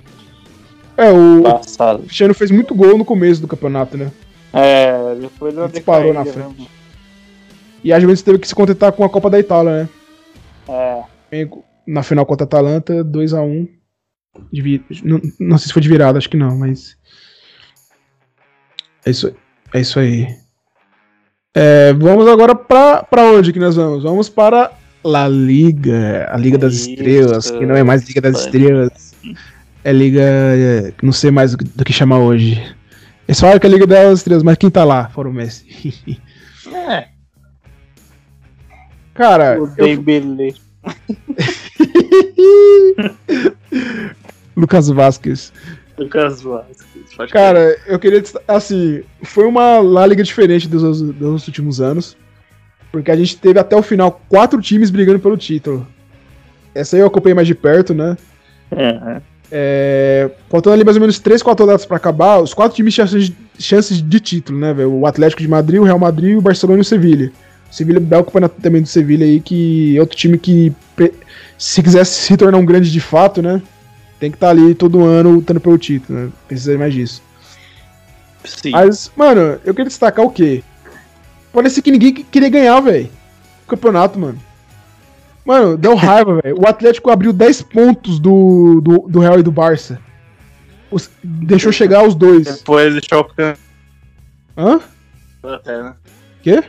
[1.00, 2.04] É, o passado.
[2.04, 4.12] Cristiano fez muito gol no começo do campeonato, né?
[4.54, 6.62] É, depois uma Disparou na decaída, frente.
[6.62, 6.68] né?
[7.84, 9.90] E a Juventus teve que se contentar com a Copa da Itália, né?
[11.32, 11.48] É.
[11.88, 13.68] Na final contra a Atalanta, 2x1.
[14.52, 16.96] De vi- não, não sei se foi de virada, acho que não, mas.
[19.06, 19.34] É isso,
[19.74, 20.28] é isso aí.
[21.56, 24.04] É, vamos agora pra, pra onde que nós vamos?
[24.04, 24.72] Vamos para
[25.04, 26.74] La Liga, a Liga das.
[26.76, 28.42] Estrelas, que não é mais Liga das.
[28.42, 29.16] Estrelas.
[29.84, 30.22] É Liga.
[30.22, 32.62] é, não sei mais do que, do que chamar hoje.
[33.28, 35.08] Eles falam que é a Liga das Estrelas, mas quem tá lá?
[35.10, 36.20] Fora o Messi.
[36.72, 37.08] É.
[39.16, 40.54] Cara, O eu, Dembele.
[44.56, 45.52] Lucas Vasquez.
[45.98, 47.16] Lucas Vasquez.
[47.18, 48.22] pode Cara, eu queria.
[48.48, 52.16] Assim, foi uma La Liga diferente dos, dos últimos anos.
[52.92, 55.88] Porque a gente teve até o final quatro times brigando pelo título.
[56.74, 58.16] Essa aí eu acompanhei mais de perto, né?
[58.70, 59.24] crer.
[59.52, 63.08] É, faltando ali mais ou menos 3, 4 rodadas pra acabar, os quatro times tinham
[63.08, 64.94] chances de, chances de título, né, velho?
[64.94, 67.32] O Atlético de Madrid, o Real Madrid, o Barcelona e o Sevilha.
[67.72, 70.72] O Sevilha é o campeonato também do Sevilha aí, que é outro time que,
[71.58, 73.62] se quisesse se tornar um grande de fato, né,
[74.20, 76.30] tem que estar ali todo ano lutando pelo título, né?
[76.48, 77.22] Precisa mais disso.
[78.44, 78.72] Sim.
[78.72, 80.64] Mas, mano, eu queria destacar o quê?
[81.54, 83.10] Parecia que ninguém que- queria ganhar, velho.
[83.66, 84.38] O campeonato, mano.
[85.50, 86.62] Mano, deu raiva, velho.
[86.62, 90.00] O Atlético abriu 10 pontos do, do, do Real e do Barça.
[90.92, 92.44] Os- deixou chegar os dois.
[92.58, 93.56] Depois deixou o
[94.56, 94.80] Hã?
[95.42, 95.94] até, né?
[96.44, 96.64] Quê?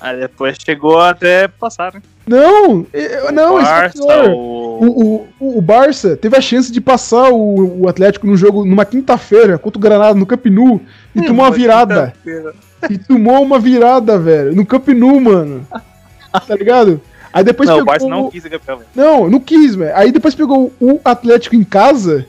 [0.00, 2.02] Aí depois chegou até passar, né?
[2.24, 4.28] Não, eu- não, isso é Barça, pior.
[4.30, 4.54] o...
[4.74, 8.84] O, o, o Barça teve a chance de passar o, o Atlético no jogo numa
[8.84, 10.80] quinta-feira contra o Granada no Camp Nou
[11.16, 12.12] e Hum, tomou uma virada.
[12.88, 15.66] E tomou uma virada, velho, no Camp Nou, mano.
[16.46, 17.00] Tá ligado?
[17.34, 17.92] Aí depois Não, o pegou...
[17.92, 18.80] Barça não quis ser campeão.
[18.94, 19.94] Não, não quis, velho.
[19.96, 22.24] Aí depois pegou o Atlético em casa.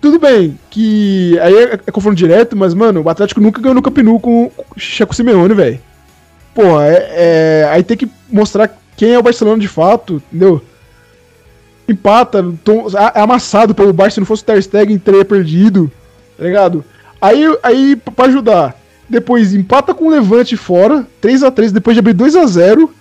[0.00, 3.82] Tudo bem, que aí é, é confronto direto, mas, mano, o Atlético nunca ganhou no
[3.82, 5.80] Camp Nou com o Checo Simeone, velho.
[6.54, 7.08] Porra, é,
[7.64, 10.62] é- aí tem que mostrar quem é o Barcelona de fato, entendeu?
[11.88, 15.90] Empata, tom- é amassado pelo Barça, se não fosse o Ter Stegen, teria perdido,
[16.36, 16.84] tá ligado?
[17.20, 18.76] Aí, aí pra ajudar,
[19.08, 22.94] depois empata com o Levante fora, 3 a 3 depois de abrir 2 a 0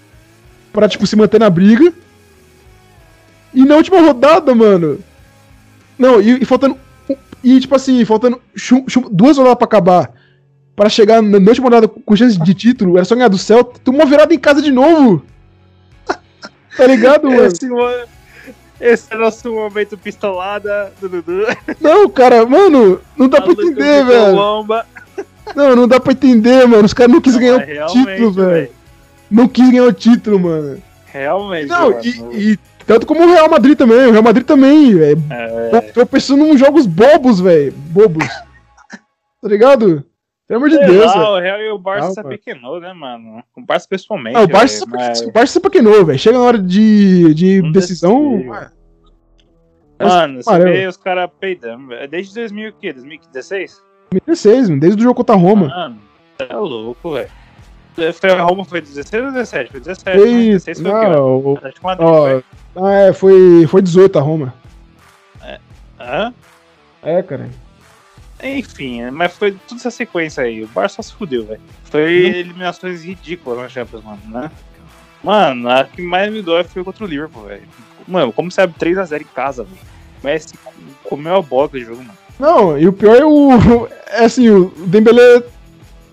[0.74, 1.92] pra, tipo, se manter na briga.
[3.54, 5.00] E na última rodada, mano.
[5.98, 6.78] Não, e, e faltando.
[7.44, 10.12] E tipo assim, faltando chum- chum- duas rodadas pra acabar.
[10.76, 13.80] Pra chegar na, na última rodada com chance de título, era só ganhar do Celta.
[13.84, 15.24] Tomou virada em casa de novo.
[16.78, 17.44] Tá ligado, mano?
[17.46, 17.68] Esse,
[18.80, 21.42] esse é nosso momento pistolada do Dudu.
[21.82, 24.36] Não, cara, mano, não dá pra entender, de velho.
[25.56, 26.86] Não, não dá pra entender, mano.
[26.86, 28.70] Os caras não quis ganhar o título, velho.
[29.30, 30.82] Não quis ganhar o título, mano.
[31.08, 32.02] Realmente, Não, mano.
[32.34, 34.08] e, e tanto como o Real Madrid também.
[34.08, 35.22] O Real Madrid também, velho.
[35.30, 37.72] É, Tô pensando nos jogos bobos, velho.
[37.74, 38.26] Bobos.
[39.42, 40.04] tá ligado?
[40.48, 43.44] Pelo amor de sei Deus, lá, o Real e o Barça se apequenou, né, mano?
[43.56, 44.38] O Barça principalmente.
[44.38, 46.18] Ah, o Barça, velho, mas- o Barça se paquinou, velho.
[46.20, 48.42] Chega na hora de, de Não decisão.
[50.00, 51.88] Mano, você vê os caras peidando.
[51.88, 52.08] velho.
[52.08, 52.94] Desde 2000 o quê?
[52.94, 53.82] 2016?
[54.12, 55.68] 2016, mano, desde o jogo contra a Roma.
[55.68, 55.98] Mano,
[56.40, 57.30] é louco, velho.
[58.20, 59.72] Foi a Roma foi 16 ou 17?
[59.72, 60.18] Foi 17.
[60.20, 60.40] Foi né?
[60.40, 60.66] isso.
[60.68, 61.10] 16 foi o?
[61.12, 62.44] Não, o- de Madrid, ó, foi.
[62.84, 64.54] ah, é, foi, foi 18 a Roma.
[66.00, 66.34] Hã?
[67.02, 67.50] É, cara.
[68.44, 70.64] Enfim, mas foi toda essa sequência aí.
[70.64, 71.62] O Barça só se fudeu, velho.
[71.86, 72.30] Foi Uhum.
[72.36, 74.52] eliminações ridículas na Champions, mano, né?
[75.24, 77.64] Mano, a que mais me dói foi contra o Liverpool, velho.
[78.08, 79.78] Mano, como você abre 3x0 em casa, velho?
[80.22, 80.54] O Messi
[81.04, 82.18] comeu a bola do jogo, mano.
[82.40, 83.88] Não, e o pior é o.
[84.10, 85.44] É assim, o Dembele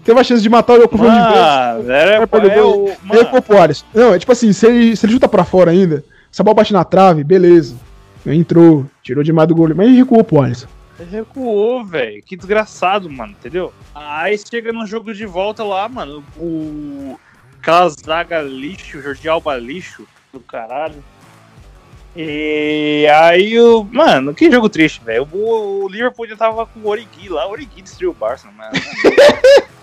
[0.04, 1.16] teve a chance de matar o jogo com o de vez.
[1.16, 3.74] Mano, era, Vai perder é o Mano.
[3.94, 6.56] Não, é tipo assim, se ele, se ele chuta pra fora ainda, se a bola
[6.56, 7.76] bate na trave, beleza.
[8.26, 10.66] Entrou, tirou demais do gol, mas ele recuou pro Alisson.
[10.98, 12.22] Ele recuou, velho.
[12.22, 13.72] Que desgraçado, mano, entendeu?
[13.94, 17.18] Aí chega no jogo de volta lá, mano, o.
[17.60, 21.02] Aquela zaga lixo, Jordi Alba lixo do caralho.
[22.16, 23.84] E aí o.
[23.84, 25.28] Mano, que jogo triste, velho.
[25.32, 28.72] O, o Liverpool já tava com o Origi lá, o Origi destruiu o Barça, mano.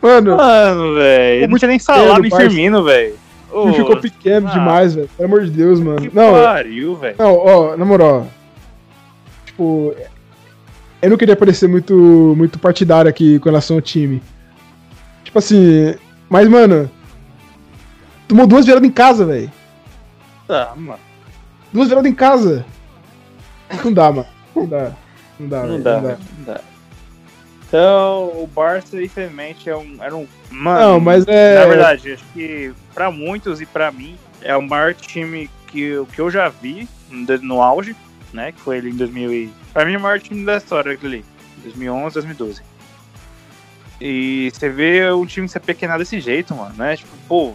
[0.00, 1.48] Mano, Mano, velho.
[1.48, 2.48] Não tinha nem salário Barça.
[2.48, 3.14] Firmino, velho.
[3.52, 4.50] Ele ficou pequeno ah.
[4.50, 5.08] demais, velho.
[5.16, 6.02] Pelo amor de Deus, mano.
[6.02, 7.14] Que Não, pariu, velho.
[7.18, 8.26] não, ó, na moral.
[9.46, 9.94] Tipo,
[11.00, 11.94] eu não queria parecer muito,
[12.36, 14.22] muito partidário aqui com relação ao time.
[15.22, 15.94] Tipo assim,
[16.28, 16.90] mas, mano,
[18.26, 19.50] tomou duas viradas em casa, velho.
[20.48, 21.00] Tá, mano.
[21.72, 22.66] Duas viradas em casa.
[23.84, 24.26] Não dá, mano.
[24.54, 24.92] Não dá.
[25.38, 26.60] Não dá, Não velho, dá, velho, não dá.
[27.74, 30.28] Então, o Barça, infelizmente, é um, era um.
[30.48, 31.58] Mano, Não, mas é.
[31.58, 36.06] Na verdade, acho que pra muitos e pra mim é o maior time que, eu-
[36.06, 37.96] que eu já vi no, auge,
[38.32, 38.52] né?
[38.52, 39.52] Que foi ele em 2000 e...
[39.72, 41.24] Pra mim, é o maior time da história aquele ali.
[41.64, 42.62] 2011, 2012.
[44.00, 46.96] E você vê um time se apequenar desse jeito, mano, né?
[46.96, 47.54] Tipo, pô,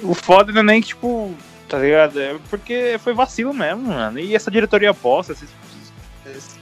[0.00, 1.34] o foda não é nem que, tipo,
[1.68, 2.18] tá ligado?
[2.18, 4.18] É porque foi vacilo mesmo, mano.
[4.18, 5.50] E essa diretoria bosta, esses,
[6.24, 6.58] esses,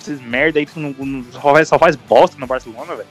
[0.00, 1.24] esses merda aí que não, não,
[1.64, 3.08] só faz bosta no Barcelona, velho.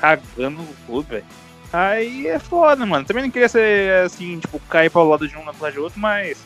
[0.00, 1.24] Cagando o clube, velho.
[1.72, 3.04] Aí é foda, mano.
[3.04, 6.00] Também não queria ser assim, tipo, cair para o lado de um lado de outro,
[6.00, 6.38] mas.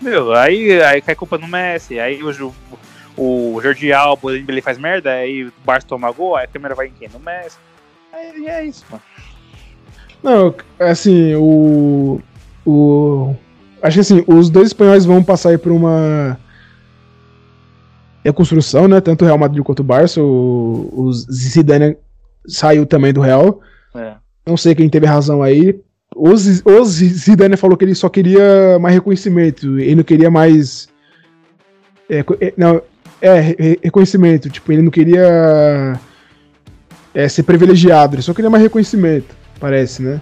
[0.00, 2.54] Meu, aí, aí cai culpa no Messi, aí o,
[3.16, 6.88] o Jordi Alba ele faz merda, aí o Barça toma gol, aí a câmera vai
[6.88, 7.08] em quem?
[7.08, 7.56] No Messi.
[8.12, 9.02] Aí é isso, mano.
[10.22, 12.20] Não, assim, o.
[12.66, 13.34] O.
[13.82, 16.38] Acho que assim, os dois espanhóis vão passar aí por uma
[18.24, 19.00] reconstrução, né?
[19.00, 20.20] Tanto o Real Madrid quanto o Barça.
[20.20, 21.96] O, o Zidane
[22.46, 23.60] saiu também do Real.
[23.94, 24.14] É.
[24.46, 25.78] Não sei quem teve razão aí.
[26.14, 29.78] O, o Zidane falou que ele só queria mais reconhecimento.
[29.78, 30.88] Ele não queria mais.
[32.08, 32.80] É, é não,
[33.20, 34.48] é, reconhecimento.
[34.48, 35.98] Tipo, ele não queria
[37.14, 38.14] é, ser privilegiado.
[38.14, 40.20] Ele só queria mais reconhecimento, parece, né?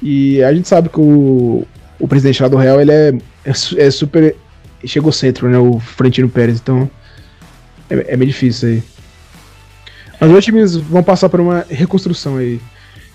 [0.00, 1.66] E a gente sabe que o,
[1.98, 3.08] o presidente lá do Real ele é,
[3.44, 4.36] é, é super
[5.12, 5.58] centro, né?
[5.58, 6.60] O Frentino Pérez.
[6.60, 6.88] Então
[7.90, 8.82] é, é meio difícil aí.
[10.20, 12.60] Mas os times vão passar por uma reconstrução aí.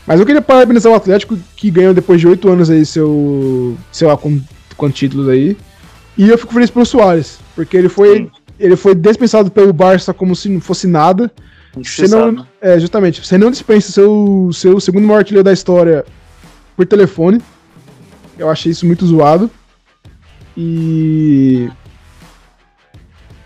[0.06, 3.78] Mas eu queria parabenizar o Atlético que ganhou depois de oito anos aí seu.
[3.92, 5.58] sei lá quantos títulos aí.
[6.18, 10.36] E eu fico feliz pelo Soares, porque ele foi, ele foi dispensado pelo Barça como
[10.36, 11.32] se não fosse nada.
[11.76, 16.06] Você não, é, justamente, você não dispensa seu, seu segundo maior artilheiro da história
[16.76, 17.42] por telefone.
[18.38, 19.50] Eu achei isso muito zoado.
[20.56, 21.68] E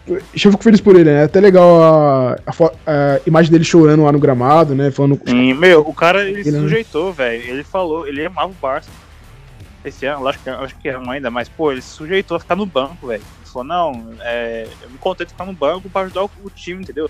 [0.08, 1.22] eu fico feliz por ele, né?
[1.22, 2.54] É até legal a, a,
[2.86, 4.90] a, imagem dele chorando lá no gramado, né?
[4.90, 5.20] Falando.
[5.26, 6.60] Sim, meu, o cara ele, se né?
[6.60, 7.44] sujeitou, velho.
[7.44, 8.90] Ele falou, ele amava o Barça.
[9.84, 12.56] Esse ano, acho que, acho que é ainda, mas, pô, ele se sujeitou a ficar
[12.56, 13.22] no banco, velho.
[13.22, 16.50] Ele falou, não, é, eu me contei de ficar no banco pra ajudar o, o
[16.50, 17.10] time, entendeu?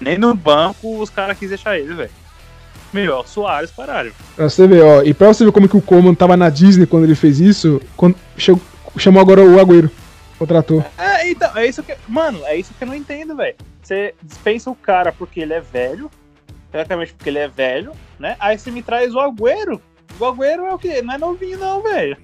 [0.00, 2.10] Nem no banco os caras quis deixar ele, velho.
[2.92, 4.12] Meu, o Soares paralho.
[4.34, 6.86] Pra você ver, ó, e pra você ver como que o Coman tava na Disney
[6.86, 8.62] quando ele fez isso, quando, chegou,
[8.96, 9.90] chamou agora o Agüero.
[10.38, 10.84] Contratou.
[10.96, 11.96] É, então, é isso que.
[12.06, 13.56] Mano, é isso que eu não entendo, velho.
[13.82, 16.10] Você dispensa o cara porque ele é velho,
[16.70, 18.36] teoricamente porque ele é velho, né?
[18.38, 19.80] Aí você me traz o Agüero.
[20.18, 21.02] O Agüero é o quê?
[21.02, 22.16] Não é novinho, não, velho.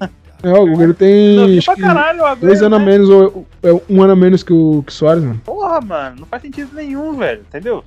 [0.43, 1.59] É, o Agüero tem.
[1.59, 2.85] Acho caralho, o Agüero, dois anos né?
[2.85, 5.41] a menos, ou é um ano a menos que o, que o Soares, mano.
[5.45, 7.85] Porra, mano, não faz sentido nenhum, velho, entendeu?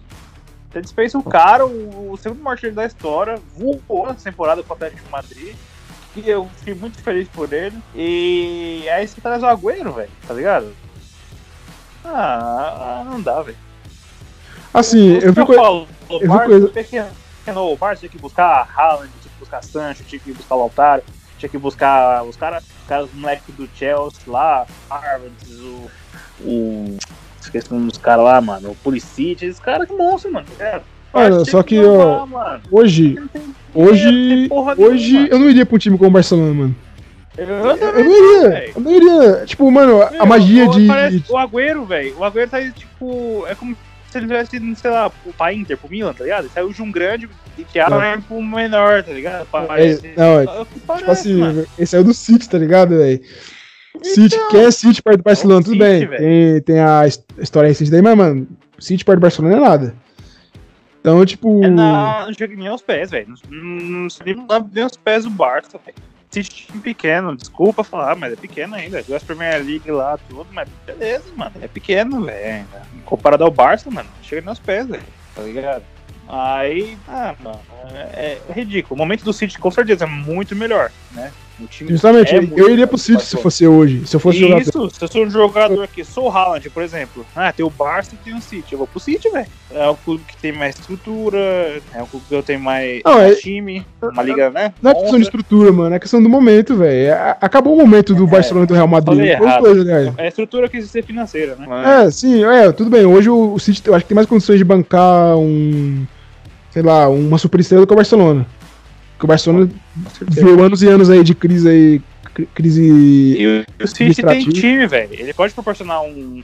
[0.69, 4.75] Você dispensa o cara, o, o segundo martelo da história, voou essa temporada com o
[4.75, 5.55] Atlético de Madrid
[6.17, 7.77] e eu fiquei muito feliz por ele.
[7.95, 10.73] E aí você traz o Agüero, velho, tá ligado?
[12.03, 13.57] Ah, não dá, velho.
[14.73, 15.53] Assim, eu, eu fico.
[15.53, 17.09] Eu falo, o Barça, pequeno,
[17.55, 21.03] o Barça tinha que buscar Haaland, tinha que buscar Sancho, tinha que buscar Lautaro,
[21.37, 22.63] tinha que buscar os caras,
[23.03, 25.91] os moleques do Chelsea lá, Harvard, o.
[26.41, 26.97] o
[27.41, 28.71] esqueci o nome dos caras lá, mano.
[28.71, 30.47] O Pulisic, esses caras que monstro, mano.
[30.59, 30.81] É,
[31.17, 32.27] Olha, só que, ó,
[32.71, 33.17] hoje,
[33.73, 36.75] hoje, hoje eu não iria um time como o Barcelona, mano.
[37.37, 39.45] Eu, eu, eu não iria, eu não iria.
[39.45, 40.87] Tipo, mano, Meu, a magia de.
[41.29, 42.15] O Agüero, velho.
[42.17, 43.45] O Agüero tá tipo.
[43.47, 43.77] É como
[44.09, 46.45] se ele tivesse, sei lá, pra Inter, pro Milan, tá ligado?
[46.45, 49.47] Ele saiu de um grande e que era pro menor, tá ligado?
[49.51, 51.65] Parece, é, não, é, tipo parece, assim, mano.
[51.77, 53.21] ele saiu do City, tá ligado, velho?
[54.01, 56.17] City, então, quem é City perto do Barcelona, tudo City, bem.
[56.17, 57.05] Tem, tem a
[57.39, 58.47] história recente daí, mas, mano,
[58.79, 59.95] City perto do Barcelona não é nada.
[61.07, 61.63] Então, tipo.
[61.63, 63.33] É, não, não chega nem aos pés, velho.
[63.49, 64.07] Não, não
[64.73, 65.97] nem aos pés do Barça, velho.
[66.29, 69.01] Time pequeno, desculpa falar, mas é pequeno ainda.
[69.01, 71.53] Gosta Premier League lá, tudo, mas beleza, mano.
[71.61, 72.65] É pequeno, velho.
[73.05, 75.03] Comparado ao Barça, mano, chega nem aos pés, velho.
[75.33, 75.83] Tá ligado?
[76.27, 77.61] Aí, ah, mano,
[77.93, 78.95] é, é, ridículo.
[78.95, 81.31] O momento do City com certeza é muito melhor, né?
[81.87, 84.05] Justamente, é eu iria pro City se fosse hoje.
[84.05, 84.91] Se eu fosse Isso, jogador.
[84.91, 87.25] se eu sou um jogador aqui, sou o Haaland, por exemplo.
[87.35, 88.73] Ah, tem o Barça e tem o City.
[88.73, 89.47] Eu vou pro City, velho.
[89.71, 93.15] É o clube que tem mais estrutura, é o clube que eu tenho mais, não,
[93.15, 93.41] mais é...
[93.41, 94.73] time, uma liga, né?
[94.81, 97.11] Não é questão de estrutura, mano, é questão do momento, velho.
[97.11, 99.37] É, acabou o momento do é, Barcelona e do Real Madrid.
[99.59, 100.13] Coisa, né?
[100.17, 101.65] É a estrutura que existe financeira, né?
[101.67, 101.87] Mas...
[101.87, 103.05] É, sim, é, tudo bem.
[103.05, 106.05] Hoje o, o City eu acho que tem mais condições de bancar um
[106.77, 108.45] sei lá, uma super estrela do que o Barcelona.
[109.17, 109.67] Porque o Barcelona
[110.21, 112.01] viu anos e anos aí de crise aí.
[112.53, 112.83] Crise.
[112.83, 115.11] E o City tem time, velho.
[115.11, 116.43] Ele pode proporcionar um,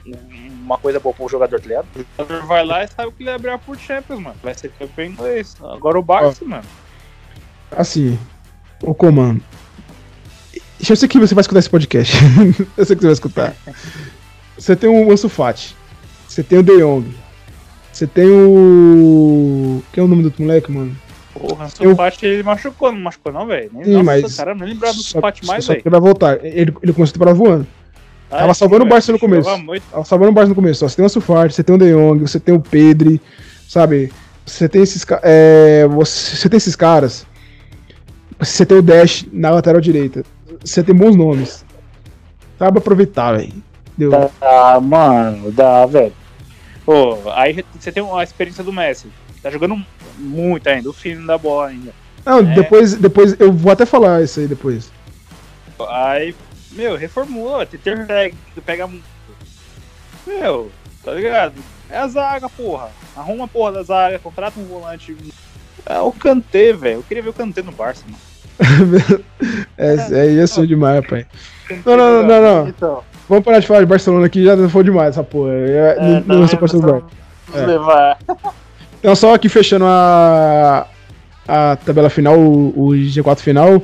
[0.63, 1.86] uma coisa boa pro jogador, tá ligado?
[1.95, 4.36] O jogador vai lá e sabe o que ele vai abrir por Champions, mano.
[4.41, 5.55] Vai ser campeão inglês.
[5.62, 6.63] Agora o Barça, mano.
[7.71, 8.17] Assim,
[8.81, 9.39] o comando.
[10.89, 12.15] Eu sei que você vai escutar esse podcast.
[12.75, 13.55] eu sei que você vai escutar.
[14.57, 15.75] Você tem o Ansu Fati.
[16.27, 17.15] Você tem o De Jong.
[17.91, 19.83] Você tem o.
[19.93, 20.97] Quem é o nome do outro moleque, mano?
[21.33, 21.97] Porra, o eu...
[22.21, 23.71] Ele machucou, não machucou não, velho?
[23.83, 24.35] Sim, Nossa, mas...
[24.35, 25.79] cara, não lembrava do Pati mais, velho.
[25.79, 26.45] Só que ele vai voltar.
[26.45, 27.67] Ele, ele começou a temporada voando.
[28.29, 29.49] Ah, Tava salvando o Barça no começo.
[29.91, 30.85] Tava salvando o Barça no começo.
[30.85, 33.21] Ó, você tem o Sufarte, você tem o De Jong, você tem o Pedri,
[33.67, 34.11] sabe?
[34.45, 37.25] Você tem esses é, você, você tem esses caras.
[38.39, 40.23] Você tem o Dash na lateral direita.
[40.63, 41.65] você tem bons nomes.
[42.59, 43.53] Sabe aproveitar, velho.
[43.97, 46.13] Dá, mano, dá, velho.
[46.85, 49.07] Pô, aí você tem a experiência do Messi.
[49.41, 49.83] Tá jogando
[50.17, 51.91] muito ainda, o filho da bola ainda.
[52.26, 52.43] Não, É.
[52.56, 54.91] depois, depois, eu vou até falar isso aí depois.
[55.89, 56.34] Aí,
[56.71, 58.34] meu, reformula, tem ter
[58.65, 59.04] pega muito.
[60.26, 60.71] Meu,
[61.04, 61.54] tá ligado?
[61.89, 62.89] É a zaga, porra.
[63.15, 65.15] Arruma a porra da zaga, contrata um volante.
[65.86, 66.95] É o Kanté, velho.
[66.99, 68.17] Eu queria ver o Kanté no Barça, mano.
[69.78, 71.26] é, é isso demais, pai.
[71.86, 72.67] Não, não, não, não, não.
[72.69, 75.52] Então, Vamos parar de falar de Barcelona aqui, já foi demais essa porra.
[75.54, 76.60] É, é, não, tá não sou vendo?
[76.60, 77.15] parceiro do Só Barça.
[77.47, 77.65] nos É.
[77.65, 78.19] levar.
[79.03, 80.87] Então, só aqui fechando a,
[81.45, 83.83] a tabela final, o, o G4 final.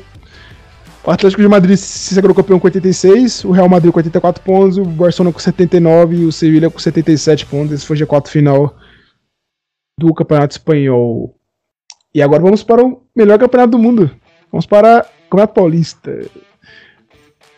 [1.03, 4.77] O Atlético de Madrid se sagrou campeão com 86, o Real Madrid com 84 pontos,
[4.77, 7.73] o Barcelona com 79 e o Sevilla com 77 pontos.
[7.73, 8.73] Esse foi o G4 final
[9.99, 11.35] do Campeonato Espanhol.
[12.15, 14.09] E agora vamos para o melhor campeonato do mundo.
[14.49, 16.17] Vamos para o Campeonato Paulista.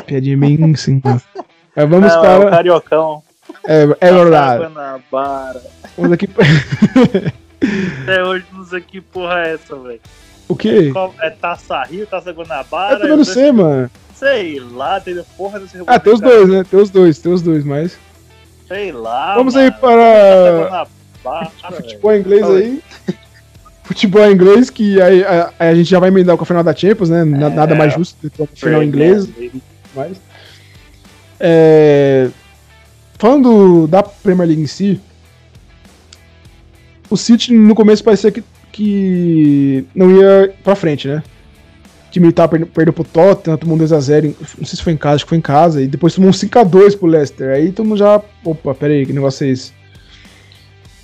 [0.08, 1.22] Piadinha bem em cima.
[1.76, 2.50] Mas vamos Não, é o para.
[2.50, 3.24] Cariocão.
[3.68, 4.74] É, é verdade.
[5.96, 6.28] Vamos aqui.
[8.04, 10.00] Até hoje não sei que porra é essa, velho.
[10.48, 10.90] o quê?
[10.92, 12.96] Qual- É Taça Rio, Taça Guanabara?
[12.96, 13.90] Eu também não sei, mano.
[14.16, 16.64] Sei lá, tem porra desse Ah, tem os dois, né?
[16.70, 17.98] Tem os dois, tem os dois, mas.
[18.68, 19.36] Sei lá.
[19.36, 19.66] Vamos mano.
[19.66, 20.88] aí para
[21.24, 22.82] Taça futebol inglês Fala aí.
[23.84, 27.10] Futebol inglês, que aí a, a gente já vai emendar com a final da Champions,
[27.10, 27.22] né?
[27.22, 27.26] É.
[27.26, 29.30] Nada mais justo do que a final inglesa.
[29.38, 29.62] League.
[29.94, 30.18] Mas.
[31.40, 32.30] É,
[33.18, 35.00] Falando da Premier League em si,
[37.14, 41.24] o City no começo parecia que, que não ia pra frente, né?
[42.08, 44.98] O time tava perdendo, perdeu pro Tottenham, tomou um 2x0, não sei se foi em
[44.98, 47.50] casa, acho que foi em casa, e depois tomou um 5x2 pro Leicester.
[47.56, 48.22] Aí todo mundo já.
[48.44, 49.72] Opa, pera aí, que negócio é esse?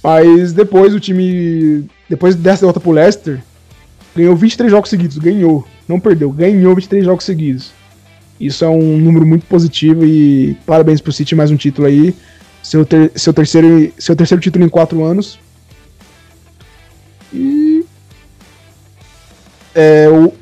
[0.04, 1.86] Mas depois o time.
[2.10, 3.42] Depois dessa derrota pro Leicester,
[4.16, 5.18] ganhou 23 jogos seguidos.
[5.18, 5.66] Ganhou.
[5.88, 7.72] Não perdeu, ganhou 23 jogos seguidos.
[8.40, 12.14] Isso é um número muito positivo e parabéns pro City, mais um título aí.
[12.62, 15.40] Seu, ter- seu, terceiro, seu terceiro título em quatro anos.
[17.38, 17.86] E.
[19.76, 20.34] É, o,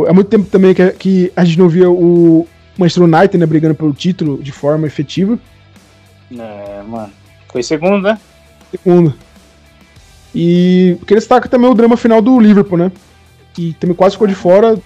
[0.00, 2.46] o- há muito tempo também que, que a gente não via o
[2.78, 5.38] Manchester United né, brigando pelo título de forma efetiva.
[6.30, 7.12] É, mano.
[7.50, 8.18] Foi segundo, né?
[8.70, 9.14] Segundo.
[10.34, 12.90] E queria destacar também o drama final do Liverpool, né?
[13.52, 14.78] Que também quase ficou de fora.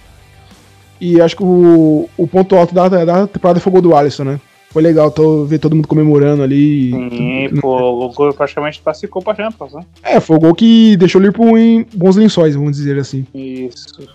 [0.99, 4.25] E acho que o, o ponto alto da, da temporada foi o gol do Alisson,
[4.25, 4.41] né?
[4.77, 6.91] Foi legal tô, ver todo mundo comemorando ali.
[6.91, 9.83] Sim, pô, o gol praticamente classificou pra Champions, né?
[10.03, 13.25] É, foi o gol que deixou o Liverpool em bons lençóis, vamos dizer assim.
[13.33, 14.07] Isso.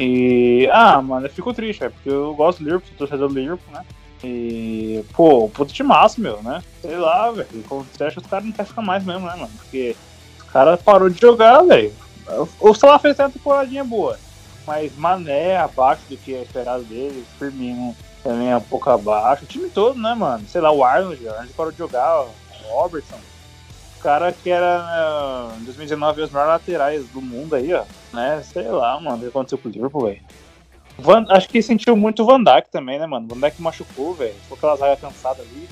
[0.00, 0.70] E.
[0.72, 3.74] Ah, mano, eu fico triste, é, porque eu gosto do Liverpool, sou torcedor do Liverpool,
[3.74, 3.84] né?
[4.24, 5.04] E.
[5.14, 6.62] Pô, puto de massa, meu, né?
[6.80, 7.48] Sei lá, velho.
[7.68, 9.50] Como você acha que os caras não querem ficar mais mesmo, né, mano?
[9.58, 9.94] Porque
[10.38, 11.92] os caras parou de jogar, velho.
[12.58, 14.18] O Salah fez até uma temporadinha boa.
[14.66, 17.94] Mas Mané abaixo do que é esperado dele, Firmino
[18.26, 19.44] também é um pouco abaixo.
[19.44, 20.44] O time todo, né, mano?
[20.48, 22.28] Sei lá, o Arnold, o Arnold parou de jogar, o
[22.70, 23.16] Robertson.
[23.98, 27.84] O cara que era né, em 2019 os maiores laterais do mundo aí, ó.
[28.12, 28.42] Né?
[28.52, 30.20] Sei lá, mano, o que aconteceu com o Liverpool, velho.
[30.98, 33.26] Van- Acho que sentiu muito o Van Dijk também, né, mano?
[33.30, 34.34] O Van Dijk machucou, velho.
[34.42, 35.68] Ficou aquela zaga cansada ali.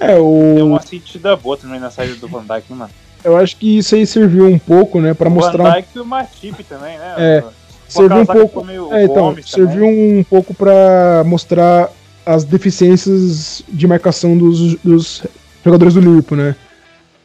[0.00, 2.90] É, Deu o, uma sentida boa também na saída do Van Dijk, né, mano?
[3.24, 5.64] eu acho que isso aí serviu um pouco, né, pra o mostrar.
[5.64, 7.14] Van Dijk e o Matip também, né?
[7.18, 7.52] É, Ficou
[7.88, 8.94] serviu aquela um zaga pouco.
[8.94, 10.18] É, então, serviu também.
[10.20, 11.90] um pouco pra mostrar
[12.24, 15.24] as deficiências de marcação dos, dos
[15.64, 16.56] jogadores do Liverpool, né?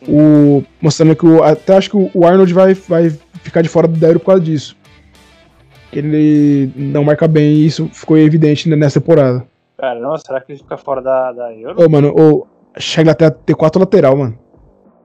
[0.08, 3.12] O, mostrando que o, até acho que o Arnold vai, vai
[3.44, 4.76] ficar de fora do Euro por causa disso.
[5.94, 9.46] Ele não marca bem e isso ficou evidente nessa temporada.
[9.78, 11.84] Cara, não, será que ele fica fora da, da Euro?
[11.84, 14.38] Ô, mano, ô, a Inglaterra tem quatro lateral, mano.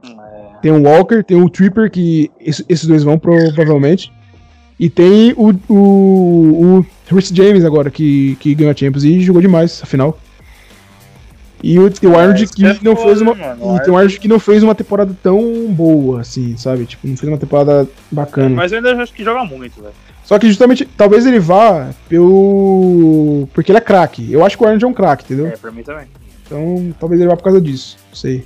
[0.05, 4.13] É, Tem o Walker, tem o Tripper, que esse- esses dois vão provavelmente.
[4.79, 9.41] E tem o, o, o Rhys James agora, que, que ganhou a Champions e jogou
[9.41, 10.19] demais, afinal.
[11.63, 13.35] E o, o Arnold isso que é não fez uma.
[13.35, 13.55] mano?
[13.55, 16.85] E tem o Arnold- Arnold que não fez uma temporada tão boa, assim, sabe?
[16.85, 18.51] Tipo, não fez uma temporada bacana.
[18.55, 19.95] Mas eu ainda acho que joga muito, velho.
[20.23, 23.49] Só que justamente, talvez ele vá pelo.
[23.55, 24.31] Porque ele é craque.
[24.31, 25.47] Eu acho que o Arnold é um craque, entendeu?
[25.47, 26.07] É, pra mim também.
[26.45, 27.97] Então talvez ele vá por causa disso.
[28.11, 28.45] Não sei.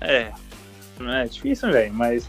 [0.00, 0.28] É.
[1.00, 2.28] É difícil, velho, mas.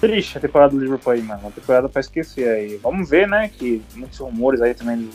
[0.00, 1.40] Triste a temporada do Liverpool aí, mano.
[1.42, 2.80] Uma temporada pra esquecer aí.
[2.82, 3.50] Vamos ver, né?
[3.56, 5.08] Que muitos rumores aí também de,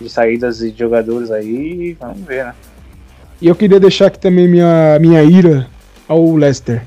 [0.00, 1.96] de saídas de jogadores aí.
[1.98, 2.54] Vamos ver, né?
[3.40, 5.66] E eu queria deixar aqui também minha, minha ira
[6.06, 6.82] ao Leicester.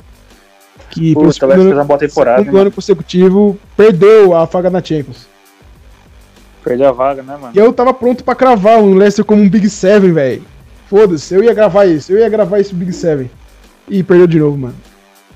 [0.89, 2.38] Que Puta, segundo, fazer ano, uma boa temporada.
[2.39, 2.62] segundo mano.
[2.68, 5.28] ano consecutivo perdeu a vaga na Champions.
[6.64, 7.54] Perdeu a vaga, né, mano?
[7.56, 10.43] E eu tava pronto pra cravar o Leicester como um Big Seven, velho.
[10.88, 13.32] Foda-se, eu ia gravar isso, eu ia gravar esse Big Seven.
[13.88, 14.76] E perdeu de novo, mano.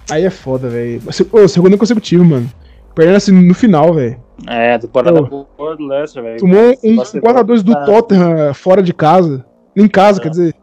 [0.09, 1.01] Aí é foda, velho.
[1.31, 2.49] Ô, segundo consecutivo, mano.
[2.93, 4.17] Perdendo assim no final, velho.
[4.47, 6.39] É, a temporada boa do Leicester, velho.
[6.39, 9.45] Tomou um Nossa, 4x2 do ah, Tottenham fora de casa.
[9.75, 10.23] Em casa, É.
[10.23, 10.55] quer dizer.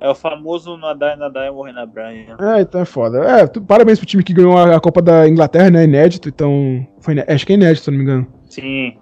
[0.00, 2.34] É o famoso nadar, nadar e morrer na praia.
[2.56, 3.18] É, então é foda.
[3.18, 5.84] É, tu- parabéns pro time que ganhou a, Copa da Inglaterra, né?
[5.84, 6.86] Inédito, então.
[7.00, 8.26] Foi, acho que é inédito, se não me engano.
[8.48, 8.94] Sim.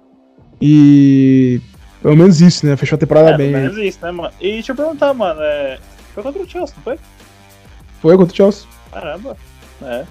[0.61, 1.61] E.
[2.03, 2.77] Pelo menos isso, né?
[2.77, 3.51] Fechou a temporada É, bem.
[3.53, 4.31] pelo menos isso, né, mano?
[4.41, 5.79] E deixa eu perguntar, mano, é...
[6.15, 6.99] Foi contra o Chelsea, não foi?
[8.01, 8.69] Foi contra o Chelsea.
[8.93, 9.37] Caramba.
[9.83, 10.05] É.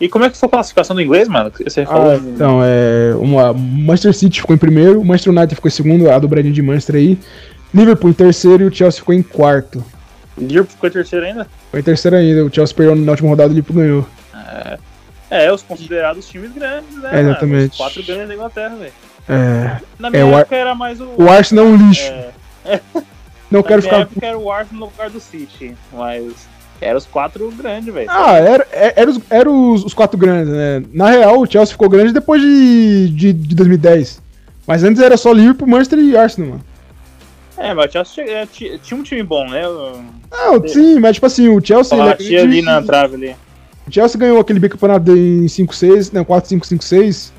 [0.00, 1.50] E como é que foi a classificação do inglês, mano?
[1.58, 2.12] Você falou.
[2.12, 3.14] Ah, então, é.
[3.16, 6.96] Uma, Manchester City ficou em primeiro, Manchester United ficou em segundo, a dobradinha de Manchester
[6.96, 7.18] aí.
[7.74, 9.84] Liverpool em terceiro e o Chelsea ficou em quarto.
[10.36, 11.46] Liverpool ficou em terceiro ainda?
[11.70, 14.06] Foi em terceiro ainda, o Chelsea perdeu na última rodada e o Liverpool ganhou.
[15.30, 17.10] É, os considerados times grandes, né?
[17.12, 17.30] É, mano?
[17.30, 17.70] exatamente.
[17.72, 18.92] Os quatro grandes da Inglaterra, velho.
[19.28, 19.76] É.
[19.98, 21.08] Na minha É, o Ar- época era mais o.
[21.18, 22.10] O Arsenal é um lixo.
[22.64, 22.80] É,
[23.50, 24.00] Não na quero minha ficar.
[24.00, 26.48] época era o Arsenal no lugar do City, mas.
[26.80, 28.08] Era os quatro grandes, velho.
[28.10, 30.82] Ah, era, é- era, os, era os, os quatro grandes, né?
[30.92, 34.22] Na real, o Chelsea ficou grande depois de, de, de 2010.
[34.66, 36.64] Mas antes era só Liverpool, Manchester e Arsenal, mano.
[37.56, 39.62] É, mas o Chelsea tinha, tinha- tinha um time bom, né?
[40.30, 41.96] Não, sim, mas tipo assim, o Chelsea.
[41.98, 43.36] ele é grande- ali na trave ali.
[43.86, 47.32] O Chelsea ganhou aquele bicampeonato em 5-6, não, 4-5-5-6.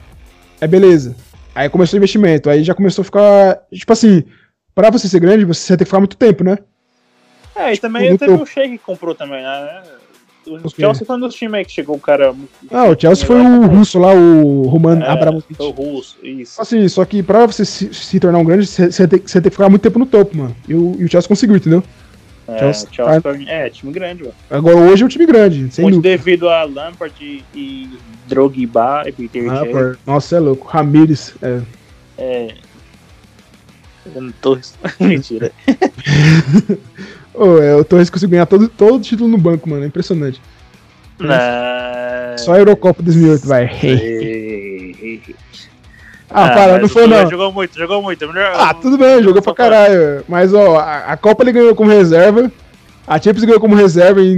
[0.59, 1.15] É beleza.
[1.55, 2.49] Aí começou o investimento.
[2.49, 3.59] Aí já começou a ficar.
[3.71, 4.23] Tipo assim,
[4.75, 6.57] pra você ser grande, você tem que ficar muito tempo, né?
[7.59, 9.83] É, e também no teve o Sheik que comprou também, né?
[10.47, 10.69] O?
[10.69, 12.33] Chelsea foi um dos times aí que chegou o cara.
[12.71, 15.53] Ah, o Chelsea foi o russo lá, o Roman É, Abramovich.
[15.53, 16.59] foi o russo, isso.
[16.59, 19.55] Assim, só que pra você se, se tornar um grande, você, tem, você tem que
[19.57, 20.55] ficar muito tempo no topo, mano.
[20.67, 21.83] E o, e o Chelsea conseguiu, entendeu?
[22.47, 24.35] É, Chelsea- o Chelsea mim- é, time grande, velho.
[24.49, 26.17] Agora hoje é um time grande, sem Muito dúvida.
[26.17, 27.89] devido a Lampard e, e
[28.27, 29.71] Drogba e Peter Ah, Shea.
[29.71, 30.67] pô, Nossa, é louco.
[30.67, 31.35] Ramires.
[31.43, 31.61] É.
[32.17, 32.47] É.
[34.03, 34.73] Fernando Torres.
[34.99, 35.51] Mentira.
[37.61, 39.83] É, o Torres conseguiu ganhar todo, todo o título no banco, mano.
[39.83, 40.41] É impressionante.
[41.19, 41.35] Não.
[42.37, 43.65] Só a Eurocopa 2008, vai.
[46.29, 47.29] ah, para, mas não foi não.
[47.29, 48.27] Jogou muito, jogou muito.
[48.27, 50.23] Melhor- Ah, tudo bem, jogou pra caralho.
[50.27, 52.51] Mas, ó, a, a Copa ele ganhou como reserva.
[53.07, 54.33] A Champions ganhou como reserva em,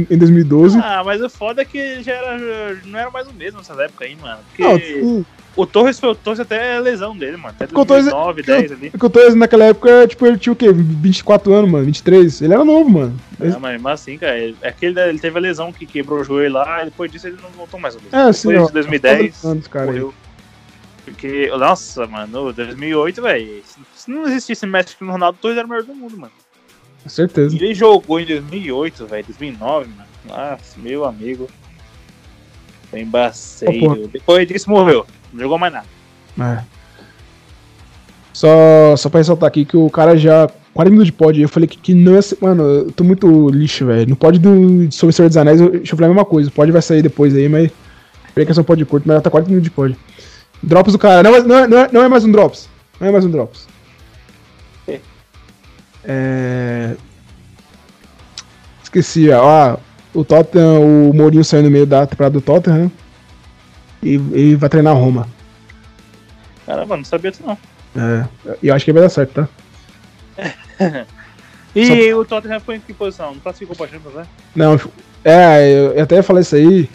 [0.00, 0.78] em, em 2012.
[0.82, 2.38] Ah, mas o foda é que já era,
[2.86, 4.38] não era mais o mesmo nessa época aí, mano.
[4.56, 4.62] Porque
[5.02, 5.26] Não.
[5.56, 7.54] O Torres foi o Torres até a lesão dele, mano.
[7.54, 8.90] Até Porque o Torres- 2009, 10 ali.
[8.90, 10.72] Porque o Torres naquela época, tipo, ele tinha o quê?
[10.72, 12.42] 24 anos, mano, 23.
[12.42, 13.16] Ele era novo, mano.
[13.38, 16.24] Não, mas mesmo assim, cara, ele- é que ele, teve a lesão que quebrou o
[16.24, 17.96] joelho lá, e depois disso ele não voltou mais.
[18.12, 19.86] É, sim, Depois de 2010, anos, cara.
[19.86, 20.14] morreu.
[21.04, 23.62] Porque, nossa, mano, 2008, velho,
[23.94, 26.32] se não existisse Messi e Ronaldo, o Torres era o melhor do mundo, mano.
[27.02, 27.54] Com certeza.
[27.54, 30.08] E ele jogou em 2008, velho, 2009, mano.
[30.26, 31.46] Nossa, meu amigo.
[32.94, 34.08] Foi Ô, embaceiro.
[34.08, 35.04] Depois disso morreu.
[35.32, 35.86] Não jogou mais nada.
[36.40, 36.62] É.
[38.32, 40.48] Só, só pra ressaltar aqui que o cara já.
[40.72, 42.36] 40 minutos de pod, eu falei que, que não ia ser.
[42.40, 44.08] Mano, eu tô muito lixo, velho.
[44.08, 46.48] No pod do, sobre o Senhor dos Anéis, eu, deixa eu falar a mesma coisa.
[46.48, 47.70] O pod vai sair depois aí, mas.
[48.34, 49.96] Peraí que é só pod curto, mas já tá 40 minutos de pod.
[50.62, 51.22] Drops do cara.
[51.22, 52.68] Não, é- não, é, não, é, não é mais um Drops.
[53.00, 53.68] Não é mais um Drops.
[54.88, 55.00] É.
[56.04, 56.96] É.
[58.82, 59.44] Esqueci, ó.
[59.48, 59.78] Ah,
[60.14, 62.84] o Tottenham, o Mourinho saiu no meio da temporada do Tottenham.
[62.84, 62.90] né?
[64.02, 65.26] E, e vai treinar a Roma.
[66.66, 67.58] Caramba, não sabia disso não.
[67.96, 68.26] É,
[68.62, 69.46] eu acho que vai dar certo,
[70.36, 71.06] tá?
[71.74, 73.32] E o Tottenham foi em que posição?
[73.32, 74.26] Não classificou pra Champions, né?
[74.54, 74.78] Não,
[75.24, 76.88] é, eu até falar isso aí.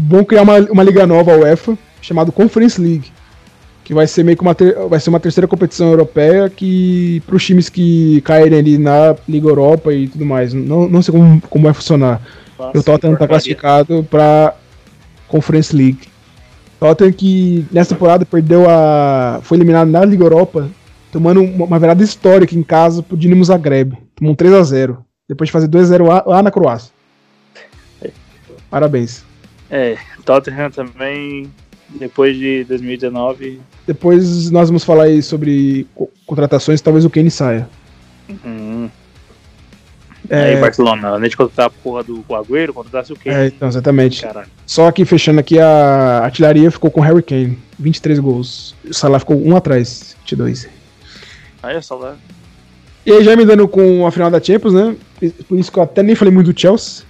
[0.00, 3.12] Bom criar uma, uma liga nova, a UEFA, chamada Conference League.
[3.92, 7.44] Que vai ser meio que uma, ter- vai ser uma terceira competição europeia que pros
[7.44, 10.54] times que caírem ali na Liga Europa e tudo mais.
[10.54, 12.22] Não, não sei como, como vai funcionar.
[12.58, 13.28] Nossa, o Tottenham tá porcaria.
[13.28, 14.54] classificado pra
[15.28, 16.08] Conference League.
[16.80, 19.40] Tottenham que nessa temporada perdeu a.
[19.42, 20.70] foi eliminado na Liga Europa,
[21.12, 23.92] tomando uma, virada histórica em casa pro Dinamo Zagreb.
[24.16, 24.96] Tomou um 3x0.
[25.28, 26.94] Depois de fazer 2x0 lá, lá na Croácia.
[28.70, 29.22] Parabéns.
[29.70, 31.52] É, Tottenham também,
[31.98, 33.60] depois de 2019.
[33.86, 37.68] Depois nós vamos falar aí sobre co- contratações, talvez o Kane saia.
[38.44, 38.88] Hum.
[40.30, 43.28] É, Aí, Barcelona, além de contratar a porra do Agüero, contratasse o quê?
[43.28, 44.22] é, então, exatamente.
[44.22, 44.46] Caralho.
[44.64, 48.74] Só que fechando aqui, a artilharia ficou com Harry Kane, 23 gols.
[48.88, 50.68] O Salah ficou um atrás, 22.
[51.62, 52.16] Aí, só lá.
[53.04, 54.96] E aí, já me dando com a final da Champions, né?
[55.48, 57.04] Por isso que eu até nem falei muito do Chelsea.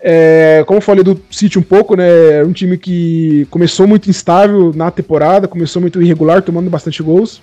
[0.00, 2.08] É, como eu falei do City um pouco, né?
[2.32, 7.40] Era um time que começou muito instável na temporada, começou muito irregular, tomando bastante gols.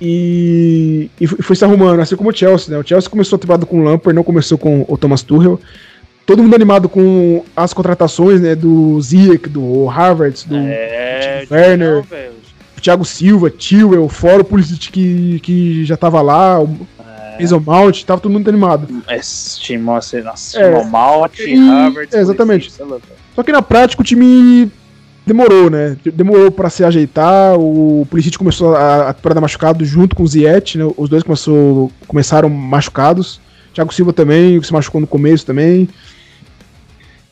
[0.00, 2.80] E, e foi se arrumando, assim como o Chelsea, né?
[2.82, 5.60] O Chelsea começou a temporada com o Lampard, não começou com o Thomas Tuchel.
[6.24, 8.54] Todo mundo animado com as contratações, né?
[8.54, 11.96] Do Ziyech, do Harvard, do É, Werner.
[11.96, 12.40] não.
[12.80, 16.74] Thiago Silva, Tillwell, fora o Pulisic que, que já tava lá, o
[17.40, 18.86] Mason Mount, tava todo mundo animado.
[19.08, 20.72] Esse time, nossa, nossa, É.
[20.72, 20.84] é.
[20.84, 22.70] Malt, E- Harvard, é, exatamente.
[22.78, 23.00] Velho.
[23.34, 24.70] Só que na prática o time
[25.26, 25.96] demorou, né?
[26.14, 27.56] Demorou para se ajeitar.
[27.58, 30.84] O Pulisic começou a, a temporada machucado junto com o Ziet, né?
[30.96, 33.40] Os dois começou, começaram machucados.
[33.72, 35.88] Thiago Silva também, que se machucou no começo também.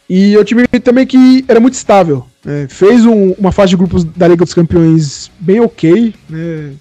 [0.09, 2.24] E o time também que era muito estável.
[2.44, 2.66] Né?
[2.70, 6.72] Fez um, uma fase de grupos da Liga dos Campeões bem ok, né?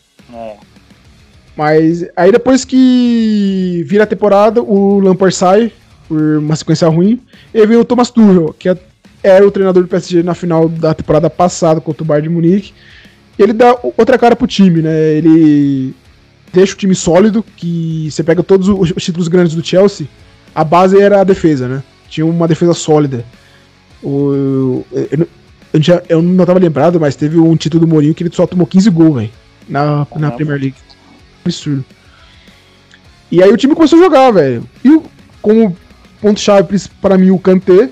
[1.58, 5.72] Mas aí depois que vira a temporada, o Lampard sai
[6.08, 7.20] por uma sequência ruim.
[7.54, 8.78] E vem o Thomas Tuchel, que é
[9.24, 12.74] era o treinador do PSG na final da temporada passada contra o Bayern de Munique.
[13.38, 15.14] Ele dá outra cara pro time, né?
[15.14, 15.94] Ele
[16.54, 20.08] deixa o time sólido, que você pega todos os títulos grandes do Chelsea,
[20.56, 21.84] a base era a defesa, né?
[22.10, 23.26] Tinha uma defesa sólida.
[24.02, 24.34] O,
[24.92, 25.28] eu, eu,
[26.08, 28.90] eu não tava lembrado, mas teve um título do Mourinho que ele só tomou 15
[28.90, 29.30] gols, velho,
[29.68, 30.76] na, na Premier League.
[31.48, 31.86] Absurdo.
[33.32, 34.64] E aí o time começou a jogar, velho.
[34.84, 35.02] E
[35.42, 35.76] como
[36.22, 37.90] ponto-chave para mim o Kanté,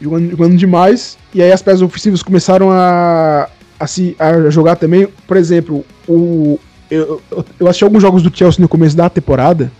[0.00, 1.18] jogando, jogando demais.
[1.34, 5.08] E aí as peças ofensivas começaram a, a, se, a jogar também.
[5.26, 6.58] Por exemplo, o,
[6.90, 7.22] eu,
[7.58, 9.72] eu assisti alguns jogos do Chelsea no começo da temporada.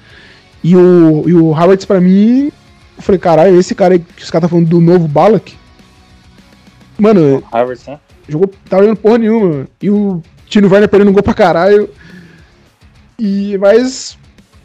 [0.64, 2.50] E o, e o Havertz, pra mim,
[2.96, 5.54] eu falei, caralho, esse cara aí que os caras tá falando do novo Balak.
[6.98, 7.98] Mano, Havertz, né?
[8.28, 9.66] jogou, tava jogando porra nenhuma.
[9.80, 11.90] E o Tino Werner perdendo gol pra caralho.
[13.24, 14.18] E, mas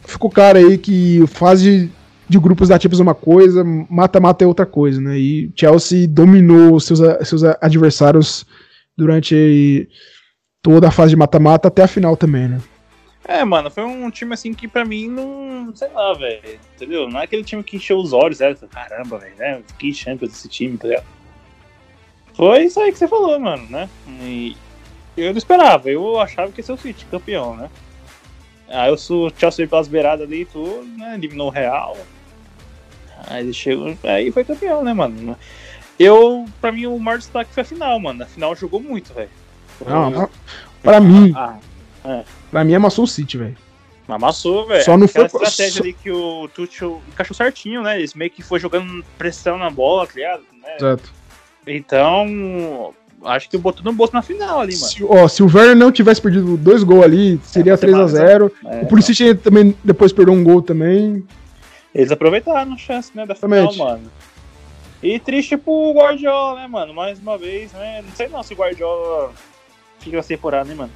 [0.04, 1.92] ficou cara aí que fase
[2.28, 5.16] de grupos da Champions é uma coisa, mata-mata é outra coisa, né?
[5.16, 8.44] E Chelsea dominou seus, seus adversários
[8.96, 9.88] durante
[10.60, 12.60] toda a fase de mata-mata até a final também, né?
[13.24, 15.70] É, mano, foi um time assim que pra mim não.
[15.72, 16.58] sei lá, velho.
[16.74, 17.08] Entendeu?
[17.08, 18.56] Não é aquele time que encheu os olhos, né?
[18.72, 19.62] Caramba, velho, né?
[19.78, 21.06] Que Champions esse time, tá ligado?
[22.34, 23.88] Foi isso aí que você falou, mano, né?
[24.20, 24.56] E
[25.16, 27.70] eu não esperava, eu achava que ia ser o City campeão, né?
[28.68, 31.14] Aí eu sou Chelsea pelas beiradas ali e tudo, né?
[31.14, 31.96] Eliminou o Real,
[33.26, 35.36] Aí ele chegou, aí foi campeão, né, mano?
[35.98, 38.22] Eu, pra mim, o maior destaque foi a final, mano.
[38.22, 39.30] A final jogou muito, velho.
[39.84, 40.30] Não,
[40.82, 41.56] pra mim, ah,
[42.04, 42.24] é.
[42.50, 43.56] pra mim amassou o City, velho.
[44.06, 44.84] Amassou, velho.
[44.84, 45.82] Só não Aquela foi estratégia só...
[45.82, 47.98] ali que o Tuchel encaixou certinho, né?
[47.98, 50.42] Eles meio que foi jogando pressão na bola, tá ligado?
[50.62, 50.76] Né?
[50.76, 51.12] Exato.
[51.66, 52.94] Então,
[53.24, 54.88] acho que botou no bolso na final ali, mano.
[54.88, 58.50] Se, ó, se o Werner não tivesse perdido dois gols ali, seria é, 3x0.
[58.64, 61.24] É, o Pulisic também depois perdeu um gol também.
[61.94, 64.10] Eles aproveitaram a chance, né, da final, mano.
[65.02, 66.92] E triste pro Guardiola, né, mano?
[66.92, 68.02] Mais uma vez, né?
[68.02, 69.30] Não sei não se o Guardiola
[70.00, 70.90] fica sem temporada, né, mano?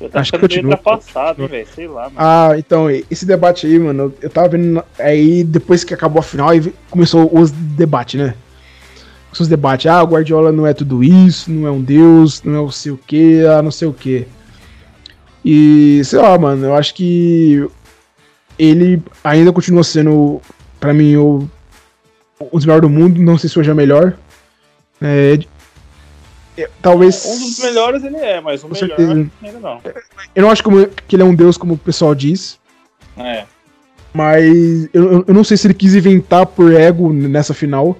[0.00, 0.76] Eu tava Acho que continua.
[0.76, 1.66] passado, velho.
[1.72, 2.16] Sei lá, mano.
[2.16, 4.84] Ah, então, esse debate aí, mano, eu tava vendo.
[4.98, 8.34] Aí, depois que acabou a final, aí começou os debates, né?
[9.32, 9.86] Os debates.
[9.86, 12.92] Ah, o Guardiola não é tudo isso, não é um deus, não é o sei
[12.92, 14.26] o que, ah, não sei o que.
[15.44, 17.66] E, sei lá, mano, eu acho que
[18.58, 20.40] ele ainda continua sendo,
[20.78, 21.48] para mim, o,
[22.38, 23.20] o melhores do mundo.
[23.20, 24.14] Não sei se hoje é melhor.
[25.00, 25.38] É,
[26.56, 27.24] é, talvez.
[27.26, 29.30] Um dos melhores ele é, mas o melhor certeza.
[29.42, 29.80] ainda não.
[30.34, 32.58] Eu não acho como, que ele é um deus, como o pessoal diz.
[33.16, 33.44] É.
[34.12, 37.96] Mas eu, eu não sei se ele quis inventar por ego nessa final.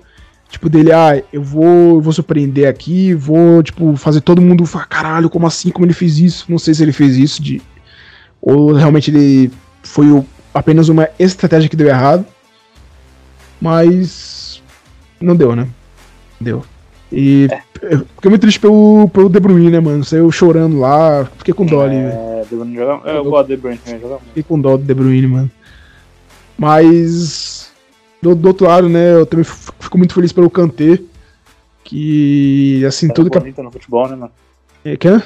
[0.52, 4.84] Tipo, dele, ah, eu vou, eu vou surpreender aqui, vou, tipo, fazer todo mundo falar,
[4.84, 5.70] caralho, como assim?
[5.70, 6.44] Como ele fez isso?
[6.46, 7.62] Não sei se ele fez isso de.
[8.38, 9.50] Ou realmente ele
[9.82, 12.26] foi o apenas uma estratégia que deu errado.
[13.58, 14.62] Mas.
[15.18, 15.66] Não deu, né?
[16.38, 16.62] Deu.
[17.10, 17.96] E é.
[18.14, 20.04] fiquei muito triste pelo, pelo De Bruyne, né, mano?
[20.04, 21.96] Saiu chorando lá, fiquei com dó ali.
[21.96, 23.08] É, De Bruyne joga...
[23.08, 25.50] Eu, eu gosto do De Bruyne também, joga Fiquei com dó do De Bruyne, mano.
[26.58, 27.61] Mas.
[28.22, 31.00] Do, do, outro lado, né, eu também fico muito feliz pelo Kanté.
[31.82, 33.38] Que, assim, é tudo que.
[33.38, 34.32] bonita no futebol, né, mano?
[34.84, 35.20] É, que é?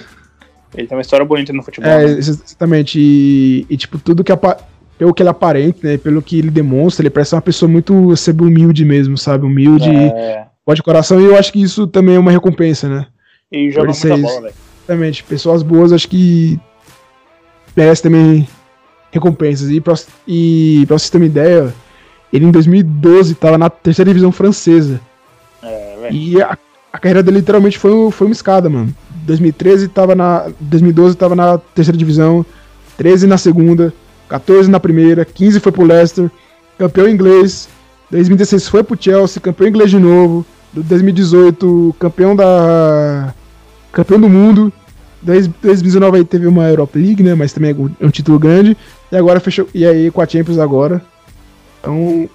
[0.75, 1.91] Ele tem uma história bonita no futebol.
[1.91, 2.19] É, né?
[2.19, 2.99] exatamente.
[2.99, 4.59] E, e, tipo, tudo que, apa
[4.99, 8.41] pelo que ele aparenta, né, pelo que ele demonstra, ele parece uma pessoa muito ser
[8.41, 9.45] humilde mesmo, sabe?
[9.45, 10.47] Humilde, é.
[10.75, 13.07] de coração, e eu acho que isso também é uma recompensa, né?
[13.53, 14.23] E joga muita isso.
[14.23, 14.55] bola, velho.
[14.79, 16.59] Exatamente, pessoas boas acho que
[17.77, 18.49] merecem também
[19.13, 19.69] recompensas.
[19.71, 19.95] E pra,
[20.27, 21.75] e pra vocês terem uma ideia,
[22.33, 25.01] ele em 2012 tava na terceira divisão francesa.
[25.63, 26.15] É, velho.
[26.15, 26.57] E a,
[26.93, 28.95] a, carreira dele literalmente foi, foi uma escada, mano.
[29.27, 30.47] 2013 tava na.
[30.61, 32.45] 2012 tava na terceira divisão,
[32.97, 33.93] 13 na segunda,
[34.29, 36.31] 14 na primeira, 15 foi pro Leicester,
[36.79, 37.69] campeão inglês,
[38.11, 43.35] 2016 foi pro Chelsea, campeão inglês de novo, 2018 campeão da
[43.93, 44.73] campeão do mundo,
[45.23, 48.77] 2019 aí teve uma Europa League, né, mas também é um título grande,
[49.11, 51.03] e agora fechou, e aí com a Champions agora.
[51.87, 52.29] Então,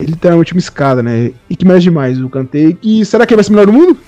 [0.00, 1.32] ele literalmente uma escada, né?
[1.48, 3.72] E que mais demais o Kanté, que será que ele vai ser o melhor do
[3.72, 4.00] mundo?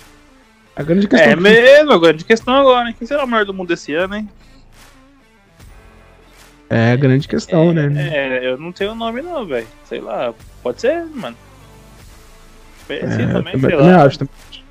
[0.75, 1.31] A grande questão.
[1.31, 2.97] É mesmo, a grande questão agora, hein?
[2.99, 4.29] Quem será o melhor do mundo esse ano, hein?
[6.69, 8.09] É a grande questão, é, né?
[8.13, 9.67] É, eu não tenho nome não, velho.
[9.85, 11.37] Sei lá, pode ser, mano.
[12.91, 14.05] é, também, também, sei lá.
[14.05, 14.29] Acho,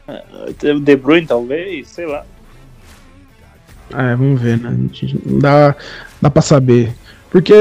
[0.08, 2.26] É, o De Bruyne, talvez, sei lá.
[3.92, 4.78] É, vamos ver, né?
[5.26, 5.74] Não dá,
[6.22, 6.94] dá pra saber.
[7.38, 7.54] Porque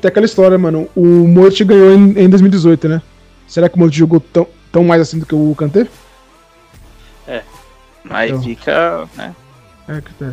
[0.00, 0.88] tem aquela história, mano.
[0.96, 3.00] O Moit ganhou em, em 2018, né?
[3.46, 5.86] Será que o Moit jogou tão, tão mais assim do que o Kanté?
[7.28, 7.42] É.
[8.10, 8.42] Aí então.
[8.42, 9.32] fica, né?
[9.86, 10.32] É, que tá.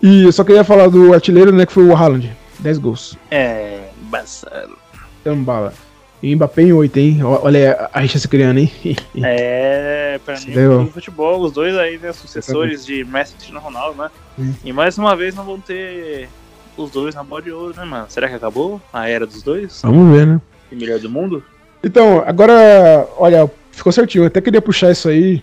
[0.00, 1.66] E eu só queria falar do artilheiro, né?
[1.66, 2.30] Que foi o Haaland.
[2.60, 3.18] 10 gols.
[3.32, 4.78] É, embaçado.
[5.24, 5.74] Tambala.
[6.22, 7.24] E Mbappé em 8, hein?
[7.24, 8.70] Olha a rixa se criando, hein?
[9.24, 14.00] É, pra mim, no futebol, os dois aí, né, sucessores de Messi e Cristiano Ronaldo,
[14.00, 14.08] né?
[14.38, 14.54] Hum.
[14.64, 16.28] E mais uma vez não vão ter
[16.76, 18.06] os dois na bola de ouro, né, mano?
[18.08, 19.80] Será que acabou a era dos dois?
[19.82, 20.40] Vamos ver, né?
[20.70, 21.42] E melhor do mundo?
[21.82, 24.22] Então, agora, olha, ficou certinho.
[24.22, 25.42] Eu até queria puxar isso aí,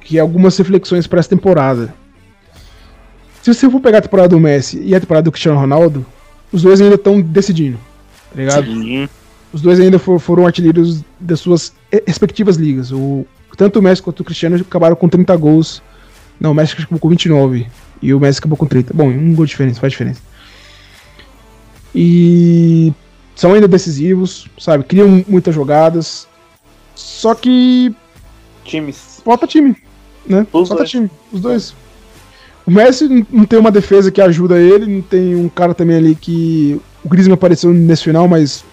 [0.00, 1.94] que é algumas reflexões para essa temporada.
[3.42, 6.04] Se você for pegar a temporada do Messi e a temporada do Cristiano Ronaldo,
[6.50, 7.78] os dois ainda estão decidindo,
[8.30, 8.66] tá ligado?
[8.66, 9.08] Sim.
[9.52, 11.72] Os dois ainda for, foram artilheiros das suas
[12.06, 12.90] respectivas ligas.
[12.90, 13.26] O,
[13.56, 15.82] tanto o Messi quanto o Cristiano acabaram com 30 gols.
[16.40, 17.66] Não, o Messi acabou com 29
[18.04, 18.92] e o Messi acabou com 30.
[18.92, 20.20] Bom, um gol de diferença, faz diferença.
[21.94, 22.92] E
[23.34, 24.84] são ainda decisivos, sabe?
[24.84, 26.28] Criam muitas jogadas.
[26.94, 27.94] Só que.
[28.64, 29.22] Times.
[29.24, 29.76] Falta time,
[30.26, 30.46] né?
[30.52, 30.90] Os Falta dois.
[30.90, 31.74] time, os dois.
[32.66, 36.14] O Messi não tem uma defesa que ajuda ele, não tem um cara também ali
[36.14, 36.80] que.
[37.02, 38.64] O Griezmann apareceu nesse final, mas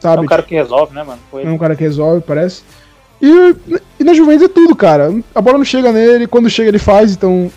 [0.00, 0.18] Sabe?
[0.18, 1.20] É um cara que resolve, né, mano?
[1.30, 1.44] Foi...
[1.44, 2.62] É um cara que resolve, parece.
[3.20, 5.12] E, e na Juventus é tudo, cara.
[5.34, 7.50] A bola não chega nele, quando chega ele faz, então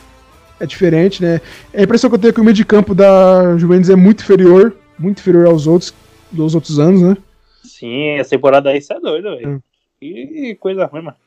[0.60, 1.42] é diferente, né?
[1.74, 4.24] A impressão que eu tenho é que o meio de campo da Juventus é muito
[4.24, 5.94] inferior, muito inferior aos outros,
[6.32, 7.18] dos outros anos, né?
[7.64, 9.56] Sim, essa temporada aí você é doido, velho.
[9.56, 9.60] É.
[10.00, 11.18] Que coisa ruim, mano.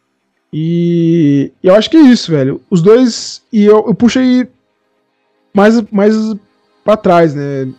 [0.53, 2.61] E eu acho que é isso, velho.
[2.71, 3.43] Os dois.
[3.53, 4.47] E eu, eu puxei
[5.53, 6.15] mais, mais
[6.85, 7.73] pra trás, né?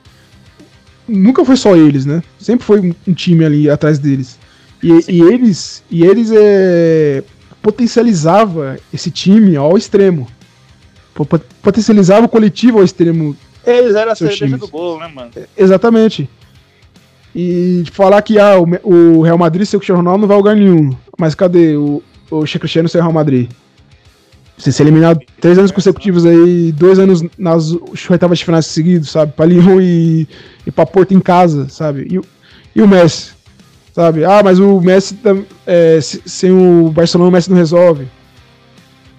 [1.08, 2.24] nunca foi só eles, né?
[2.40, 4.40] Sempre foi um time ali atrás deles.
[4.86, 7.24] E, e eles, e eles é,
[7.60, 10.28] potencializava esse time ao extremo.
[11.64, 13.36] Potencializava o coletivo ao extremo.
[13.66, 15.32] Eles eram a cerveja do bolo, né, mano?
[15.36, 16.30] É, exatamente.
[17.34, 20.96] E falar que ah, o, o Real Madrid, seu Cristiano Ronaldo, não vai lugar nenhum.
[21.18, 23.50] Mas cadê o, o Cristiano seu Real Madrid?
[24.56, 27.76] Você ser eliminado três anos consecutivos aí, dois anos nas
[28.08, 29.34] oitavas de finais seguidos, sabe?
[29.34, 30.28] Pra Lyon e,
[30.66, 32.08] e pra Porto em casa, sabe?
[32.12, 32.22] E,
[32.78, 33.35] e o Messi,
[33.96, 34.26] sabe?
[34.26, 35.18] Ah, mas o Messi,
[35.66, 38.10] é, sem o Barcelona, o Messi não resolve.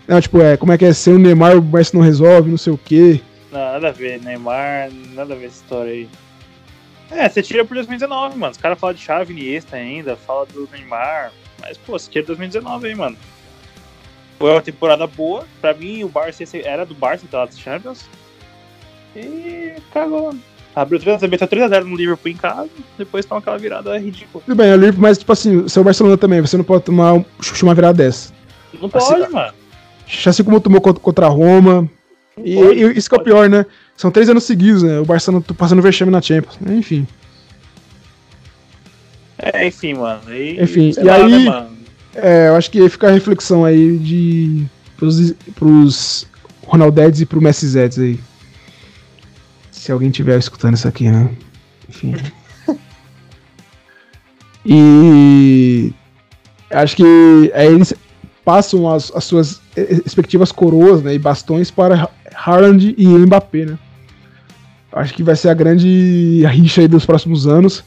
[0.07, 0.93] Não, tipo, é, como é que é?
[0.93, 3.23] Sem o Neymar, o Messi não resolve, não sei o quê.
[3.51, 6.09] Nada a ver, Neymar, nada a ver essa história aí.
[7.11, 8.53] É, você tira por 2019, mano.
[8.53, 11.33] Os caras falam de Xavi Iniesta ainda, fala do Neymar.
[11.59, 13.17] Mas, pô, você tira 2019 aí, mano.
[14.39, 15.47] Foi uma temporada boa.
[15.59, 18.05] Pra mim, o Barça era do Barça, então, das Champions.
[19.15, 20.35] E cagou.
[20.77, 22.69] Abriu 3 meteu 3x0 no Liverpool em casa,
[22.99, 24.45] depois toma aquela virada ridícula.
[24.45, 27.15] Tudo bem, é o Liverpool, mas tipo assim, seu Barcelona também, você não pode tomar
[27.15, 28.31] uma virada dessa.
[28.79, 29.55] Não pode, assim, mano.
[30.27, 31.89] Assim como tomou contra a Roma.
[32.45, 33.65] E, pode, e, isso que é o pior, né?
[33.97, 35.01] São três anos seguidos, né?
[35.01, 36.59] O Barcelona passando vexame na Champions.
[36.69, 37.09] Enfim.
[39.39, 40.21] É, enfim, mano.
[40.29, 41.47] E, enfim, e lá, aí.
[41.47, 41.67] Né,
[42.17, 44.67] é, eu acho que fica a reflexão aí de
[44.99, 46.27] pros, pros
[46.67, 48.21] Ronaldedes e pro Messi Zeds aí.
[49.87, 51.31] Se alguém tiver escutando isso aqui, né?
[51.89, 52.17] Enfim.
[54.67, 55.93] e
[56.73, 57.95] acho que aí eles
[58.45, 63.79] passam as, as suas respectivas coroas né, e bastões para Haaland e Mbappé, né?
[64.91, 67.85] Acho que vai ser a grande rixa aí dos próximos anos.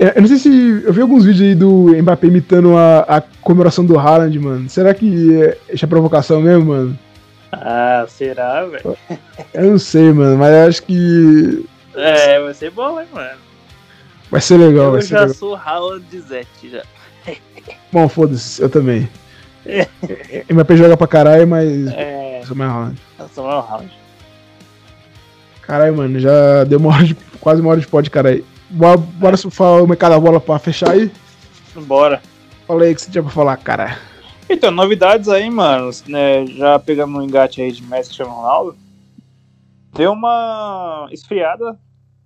[0.00, 0.82] É, eu não sei se.
[0.84, 4.68] Eu vi alguns vídeos aí do Mbappé imitando a, a comemoração do Haaland, mano.
[4.68, 6.98] Será que é, é provocação mesmo, mano?
[7.62, 8.96] Ah, será, velho?
[9.54, 11.66] Eu não sei, mano, mas eu acho que.
[11.94, 13.38] É, vai ser bom, hein, mano.
[14.30, 15.22] Vai ser legal, eu vai ser legal.
[15.24, 16.82] Eu já sou Haaland de Zete já.
[17.92, 19.08] Bom, foda-se, eu também.
[20.50, 21.86] Mbappé joga pra caralho, mas.
[21.88, 22.40] É.
[22.40, 22.98] Eu sou mais Haaland.
[23.18, 23.92] Eu sou mais Haaland.
[25.62, 28.44] Caralho, mano, já deu uma hora de, quase uma hora de pod, caralho.
[28.70, 31.10] Bora, bora falar o mercado da bola pra fechar aí?
[31.74, 32.20] Bora.
[32.66, 33.98] Falei que você tinha pra falar, cara.
[34.48, 35.90] Então, novidades aí, mano.
[36.06, 38.76] Né, já pegando um engate aí de Messi e Ronaldo.
[39.92, 41.78] Deu uma esfriada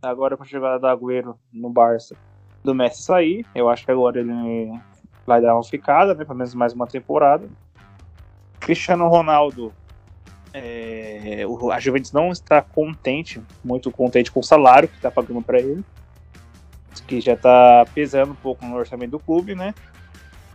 [0.02, 2.16] agora com a chegada da Agüero no Barça.
[2.62, 3.46] Do Messi sair.
[3.54, 4.78] Eu acho que agora ele
[5.26, 6.24] vai dar uma ficada, né?
[6.24, 7.48] Pelo menos mais uma temporada.
[8.58, 9.72] Cristiano Ronaldo.
[10.52, 15.60] É, a Juventus não está contente, muito contente com o salário que está pagando para
[15.60, 15.84] ele
[17.10, 19.74] que já tá pesando um pouco no orçamento do clube, né?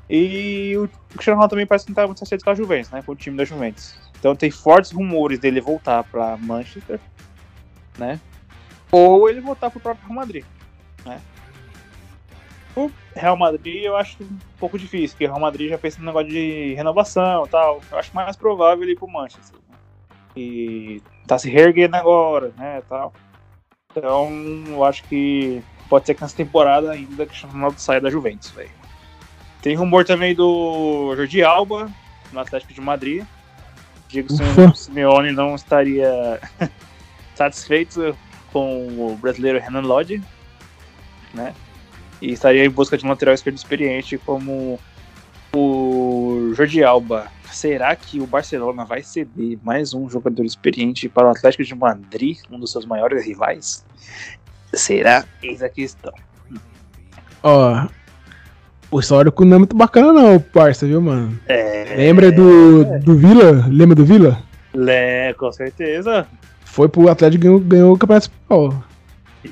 [0.09, 3.01] E o Cristiano Ronaldo também parece que não tá muito satisfeito com a Juventus, né?
[3.01, 3.95] Com o time da Juventus.
[4.19, 6.99] Então tem fortes rumores dele voltar para Manchester,
[7.97, 8.19] né?
[8.91, 10.45] Ou ele voltar pro próprio Real Madrid,
[11.05, 11.19] né?
[12.75, 16.05] O Real Madrid eu acho um pouco difícil, porque o Real Madrid já pensa no
[16.05, 17.81] negócio de renovação e tal.
[17.89, 19.59] Eu acho mais provável ele ir pro Manchester.
[19.69, 19.77] Né?
[20.35, 23.13] E tá se reerguendo agora, né, tal.
[23.91, 24.29] Então,
[24.67, 28.51] eu acho que pode ser que nessa temporada ainda que o Ronaldo saia da Juventus,
[28.51, 28.84] velho.
[29.65, 31.89] Tem rumor também do Jordi Alba,
[32.31, 33.25] no Atlético de Madrid.
[34.07, 36.39] Digo que o Simeone não estaria
[37.33, 38.15] satisfeito
[38.53, 40.21] com o brasileiro Renan Lodge,
[41.33, 41.51] né?
[42.21, 44.79] E estaria em busca de um lateral esquerdo experiente como
[45.51, 47.25] o Jordi Alba.
[47.49, 52.37] Será que o Barcelona vai ceder mais um jogador experiente para o Atlético de Madrid,
[52.51, 53.83] um dos seus maiores rivais?
[54.71, 55.25] Será?
[55.41, 56.13] Eis a questão.
[57.41, 57.87] Ó,
[58.91, 61.39] o histórico não é muito bacana não, parça, viu, mano?
[61.47, 61.95] É...
[61.97, 63.65] Lembra do, do Vila?
[63.67, 64.41] Lembra do Vila?
[64.87, 66.27] É, com certeza.
[66.63, 68.83] Foi pro Atlético e ganhou, ganhou o Campeonato Espanhol.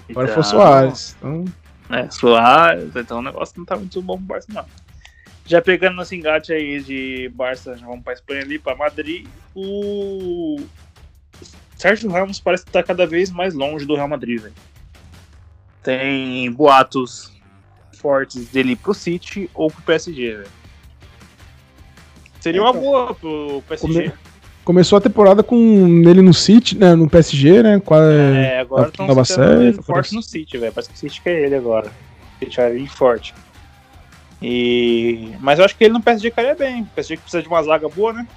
[0.10, 0.28] Agora então...
[0.28, 1.16] foi o Soares.
[1.18, 1.46] Então...
[1.90, 4.66] É, Soares, então o negócio não tá muito bom pro Barça, não.
[5.46, 9.28] Já pegando nosso engate aí de Barça, já vamos pra Espanha ali, pra Madrid.
[9.54, 10.58] O
[11.76, 14.54] Sérgio Ramos parece estar tá cada vez mais longe do Real Madrid, velho.
[15.84, 17.33] Tem boatos
[18.04, 20.48] fortes dele pro City ou pro PSG, velho.
[22.42, 24.10] Seria uma então, boa pro PSG.
[24.10, 24.14] Come...
[24.66, 25.56] Começou a temporada com
[26.06, 26.94] ele no City, né?
[26.96, 27.82] No PSG, né?
[27.84, 29.08] Qual é, agora estão
[29.82, 30.74] forte no City, velho.
[30.74, 31.90] Parece que o City quer ele agora.
[32.40, 33.34] City vai vir forte.
[34.42, 35.32] E...
[35.40, 36.82] Mas eu acho que ele no PSG cairia bem.
[36.82, 38.28] O PSG precisa de uma zaga boa, né?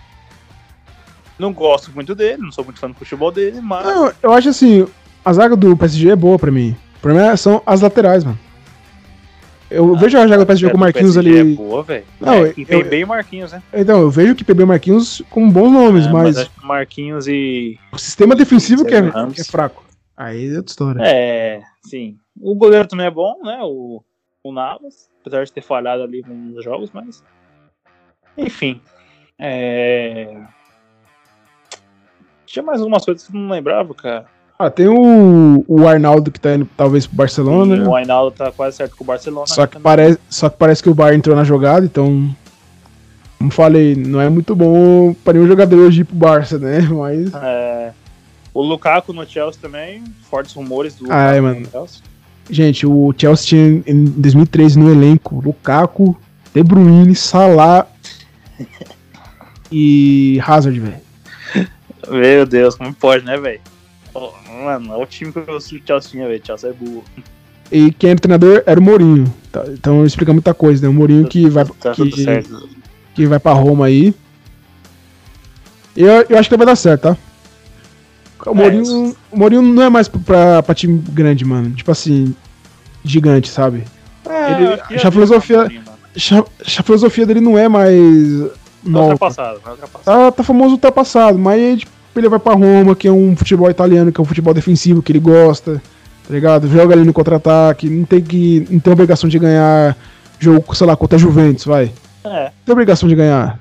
[1.38, 3.84] Não gosto muito dele, não sou muito fã do futebol dele, mas.
[3.84, 4.86] Não, eu acho assim,
[5.24, 6.76] a zaga do PSG é boa pra mim.
[6.96, 8.38] O problema são as laterais, mano.
[9.70, 11.38] Eu ah, vejo a zaga do PSG com o Marquinhos ali.
[11.38, 12.04] É boa, velho.
[12.20, 13.62] Não, é, e PB e Marquinhos, né?
[13.72, 16.36] Então, eu vejo que PB e Marquinhos com bons nomes, é, mas.
[16.36, 17.78] mas Marquinhos e.
[17.92, 19.02] O sistema defensivo que é,
[19.32, 19.84] que é, fraco.
[20.16, 21.02] Aí é outra história.
[21.02, 22.16] É, sim.
[22.40, 23.58] O goleiro também é bom, né?
[23.62, 24.02] O,
[24.42, 27.22] o Navas, apesar de ter falhado ali nos jogos, mas.
[28.38, 28.80] Enfim.
[29.38, 30.42] É.
[32.46, 34.35] Tinha mais algumas coisas que eu não lembrava, cara.
[34.58, 37.88] Ah, tem o, o Arnaldo que tá indo talvez pro Barcelona, Sim, né?
[37.88, 39.46] O Arnaldo tá quase certo com o Barcelona.
[39.46, 42.34] Só que, parece, só que parece que o Bar entrou na jogada, então.
[43.38, 46.80] Como falei, não é muito bom para nenhum jogador hoje ir pro Barça, né?
[46.88, 47.34] Mas.
[47.34, 47.92] É,
[48.54, 51.68] o Lukaku no Chelsea também, fortes rumores do Lukaku Ai, mano.
[52.48, 56.16] Gente, o Chelsea tinha em 2013 no elenco Lukaku,
[56.54, 57.86] De Bruyne, Salah
[59.70, 61.06] e Hazard, velho.
[62.08, 63.60] Meu Deus, como pode, né, velho?
[64.64, 66.42] Mano, é o time que o Chelsea, velho.
[66.44, 67.04] Chelsea é burro.
[67.70, 69.32] E quem era o treinador era o Mourinho.
[69.50, 70.88] Tá, então explica muita coisa, né?
[70.88, 72.10] O Mourinho que vai, tá que,
[73.14, 74.14] que vai pra Roma aí.
[75.96, 77.16] Eu, eu acho que vai dar certo, tá?
[78.50, 81.74] O Mourinho, é, o Mourinho não é mais pra, pra time grande, mano.
[81.74, 82.34] Tipo assim,
[83.02, 83.84] gigante, sabe?
[84.28, 87.96] É, Ele, a, filosofia, a filosofia dele não é mais.
[87.96, 89.12] Tá nova.
[89.12, 90.04] ultrapassado, tá ultrapassado.
[90.04, 94.12] Tá, tá famoso ultrapassado, mas tipo, ele vai pra Roma, que é um futebol italiano,
[94.12, 95.80] que é um futebol defensivo que ele gosta,
[96.26, 96.68] tá ligado?
[96.68, 98.66] Joga ali no contra-ataque, não tem que.
[98.70, 99.96] não tem obrigação de ganhar
[100.38, 101.92] jogo, sei lá, contra a Juventus, vai.
[102.24, 102.44] É.
[102.44, 103.58] Não tem obrigação de ganhar.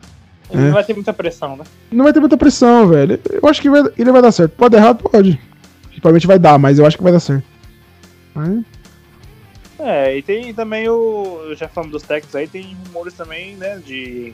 [0.52, 0.66] Ele é.
[0.66, 1.64] não vai ter muita pressão, né?
[1.92, 3.20] Não vai ter muita pressão, velho.
[3.30, 4.52] Eu acho que vai, ele vai dar certo.
[4.52, 5.40] Pode dar errado, pode.
[5.88, 7.44] Principalmente vai dar, mas eu acho que vai dar certo.
[8.34, 8.64] Mas...
[9.80, 11.54] É, e tem também o.
[11.56, 13.82] Já falamos dos técnicos aí, tem rumores também, né?
[13.86, 14.34] De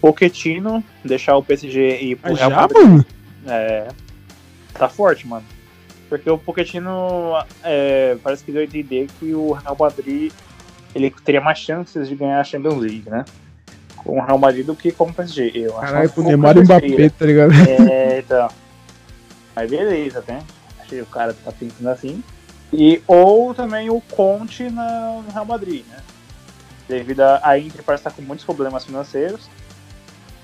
[0.00, 2.82] Pochettino deixar o PSG ir pro Real Madrid.
[2.82, 3.06] Mano?
[3.46, 3.88] É.
[4.74, 5.44] Tá forte, mano.
[6.08, 7.32] Porque o Pochettino
[7.62, 10.32] é, parece que deu a entender que o Real Madrid
[10.94, 13.24] ele teria mais chances de ganhar a Champions League, né?
[13.96, 15.52] Com o Real Madrid do que com o PSG.
[15.54, 17.52] Eu acho Caralho, com o Neymar e o Mbappé, tá ligado?
[17.88, 18.48] É, então.
[19.54, 20.42] Mas beleza, né?
[20.80, 22.22] Achei que o cara tá pensando assim.
[22.72, 25.98] E, ou também o Conte na, no Real Madrid, né?
[26.88, 29.48] Devido a, a Inter parece estar com muitos problemas financeiros.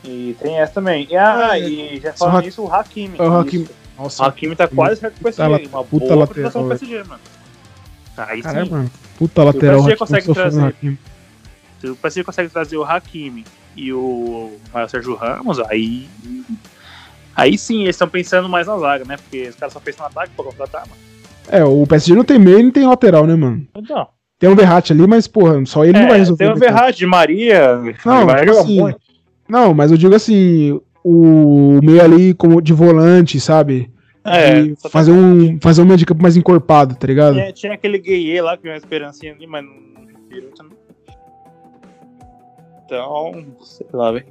[0.07, 1.07] E tem essa também.
[1.11, 3.19] E, ah, é, e já falando nisso, o Hakimi.
[3.19, 3.69] O Hakimi.
[3.99, 5.69] Nossa, o Hakimi tá quase certo com o PSG.
[5.69, 6.51] Uma puta boa lateral.
[6.51, 7.21] do PSG, mano.
[8.17, 8.71] Aí Caramba, sim.
[8.71, 9.79] Mano, puta lateral.
[9.79, 10.77] Se o PSG consegue trazer.
[11.81, 13.45] Se o PSG consegue trazer o Hakimi
[13.75, 14.53] e o
[14.89, 16.09] Sérgio Ramos, aí.
[17.35, 19.17] Aí sim, eles estão pensando mais na zaga, né?
[19.17, 21.01] Porque os caras só pensam no ataque pra contratar, mano.
[21.49, 23.67] É, o PSG não tem meio e não tem lateral, né, mano?
[23.75, 24.09] Então.
[24.39, 26.45] Tem um Verratti ali, mas, porra, só ele é, não vai resolver.
[26.45, 27.77] Tem o Verratti, de Maria.
[27.77, 28.95] Não, tipo jogar assim.
[29.49, 33.91] Não, mas eu digo assim, o meio ali como de volante, sabe?
[34.25, 37.35] É, fazer um, fazer um meio de campo mais encorpado, tá ligado?
[37.35, 39.73] Tinha, tinha aquele Gueye lá que tinha uma esperancinha ali, mas não
[40.29, 40.77] virou também.
[42.85, 44.27] Então, sei lá, velho.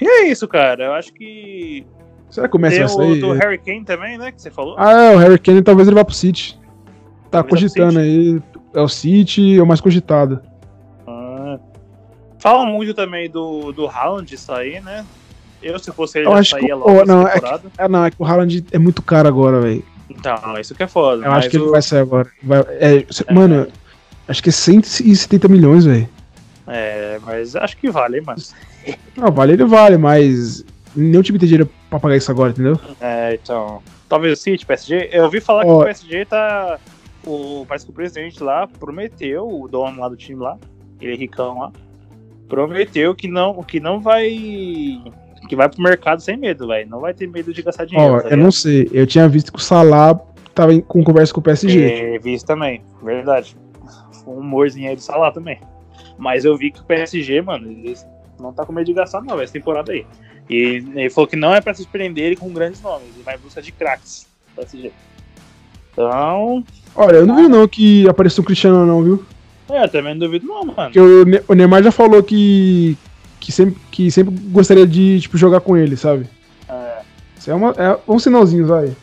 [0.00, 0.84] E é isso, cara.
[0.84, 1.86] Eu acho que.
[2.30, 3.20] Será que começa essa aí?
[3.20, 4.32] do Harry Kane também, né?
[4.32, 4.76] Que você falou?
[4.78, 6.58] Ah, é, o Harry Kane talvez ele vá pro City.
[7.30, 8.40] Tá talvez cogitando aí.
[8.72, 10.40] é o City, é o mais cogitado.
[12.40, 15.04] Fala muito também do, do Haaland sair, né?
[15.62, 18.04] Eu, se fosse ele, Eu acho que, saía oh, logo não, é que, ah, não,
[18.06, 19.84] é que o Haaland é muito caro agora, velho.
[20.08, 21.24] Então, isso que é foda.
[21.24, 22.28] Eu mas acho que ele o- vai sair agora.
[22.42, 23.32] Vai- é, É.
[23.32, 23.68] Mano,
[24.26, 26.08] acho que é 170 milhões, velho.
[26.66, 28.40] É, mas acho que vale, hein, mano.
[29.16, 30.64] Não, vale ele vale, mas
[30.96, 32.78] nenhum time tem dinheiro pra pagar isso agora, entendeu?
[33.00, 33.82] É, então.
[34.08, 35.10] Talvez o City, PSG.
[35.12, 36.78] Eu ouvi falar que o PSG tá.
[37.24, 40.56] O, parece que o presidente lá prometeu, o dono lá do time lá,
[41.00, 41.72] ele é ricão lá,
[42.50, 44.28] prometeu que não, que não vai.
[45.48, 46.88] Que vai pro mercado sem medo, velho.
[46.90, 48.14] Não vai ter medo de gastar dinheiro.
[48.14, 48.88] Ó, tá eu não sei.
[48.92, 50.14] Eu tinha visto que o Salah
[50.54, 51.82] tava em- com conversa com o PSG.
[52.14, 53.56] É, vi isso também, verdade.
[54.26, 55.58] Um humorzinho aí do Salah também.
[56.18, 58.06] Mas eu vi que o PSG, mano, eles
[58.38, 60.04] não tá com medo de gastar, não, essa temporada aí.
[60.48, 63.38] E ele falou que não é pra se surpreender com grandes nomes, ele vai em
[63.38, 64.26] busca de craques.
[64.54, 64.92] PSG.
[65.92, 66.62] Então,
[66.94, 69.24] Olha, eu não vi não que apareceu o Cristiano não, viu?
[69.74, 70.74] É, também não duvido, não, mano.
[70.74, 72.96] Porque o, Ne- o Neymar já falou que
[73.40, 76.28] que sempre, que sempre gostaria de tipo jogar com ele, sabe?
[76.68, 76.98] É,
[77.38, 78.94] Isso é, uma, é um sinalzinho, vai.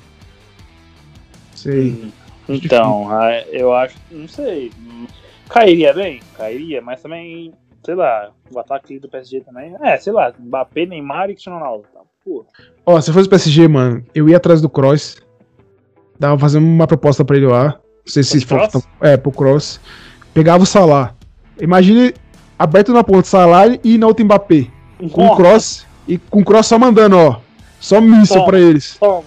[1.55, 2.11] Sei.
[2.47, 4.72] então, ah, eu acho, não sei.
[4.80, 5.07] hum,
[5.49, 6.20] Cairia bem?
[6.38, 7.51] Cairia, mas também,
[7.84, 9.76] sei lá, o ataque do PSG também.
[9.82, 11.86] É, sei lá, Mbappé, Neymar e Cristiano Ronaldo.
[11.93, 12.45] Tá, pô.
[12.86, 15.18] Ó, se eu fosse PSG, mano, eu ia atrás do Cross.
[16.20, 17.80] Dava fazendo uma proposta pra ele lá.
[18.05, 18.61] Não sei se for,
[19.01, 19.80] é, pro Cross.
[20.38, 21.15] Pegava o Salah.
[21.59, 22.13] Imagine
[22.59, 24.67] aberto na ponta Salah e na outra Mbappé.
[25.11, 27.38] Com o Nossa, Cross e com o Cross só mandando, ó.
[27.79, 28.97] Só míssil pra eles.
[28.99, 29.23] Toma.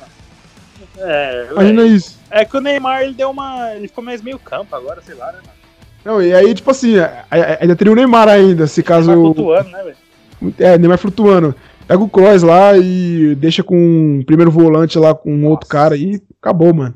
[0.99, 1.91] É, Imagina véi.
[1.95, 2.17] isso.
[2.31, 3.73] é que o Neymar ele deu uma.
[3.75, 5.59] Ele ficou mais meio campo agora, sei lá, né, mano?
[6.05, 9.09] Não, e aí, tipo assim, a- a- ainda teria o Neymar ainda, se caso.
[9.11, 10.55] Tá flutuando, né, velho?
[10.61, 11.55] É, Neymar flutuando.
[11.89, 15.97] Pega o Cross lá e deixa com o primeiro volante lá com um outro cara
[15.97, 16.95] e acabou, mano.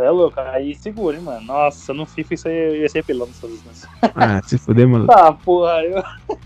[0.00, 1.46] Você é louco, aí segura, hein, mano.
[1.46, 3.86] Nossa, no FIFA isso aí ia ser pelão nessas vezes.
[4.14, 5.06] Ah, se fuder, mano.
[5.06, 6.02] Tá, porra, eu.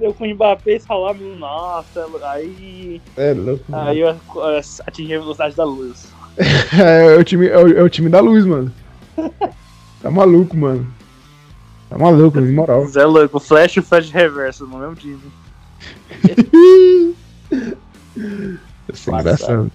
[0.00, 3.02] Eu com o Mbappé e meu, nossa, aí.
[3.16, 3.64] É louco.
[3.66, 3.88] mano.
[3.88, 4.16] Aí eu
[4.86, 6.12] atingi a velocidade da luz.
[6.80, 8.72] É, é o time, é, o, é o time da luz, mano.
[10.00, 10.86] Tá maluco, mano.
[11.90, 12.86] Tá maluco, de moral.
[12.86, 15.20] Zé louco, Flash e Flash Reverso no mesmo time.
[18.92, 19.72] Isso é engraçado.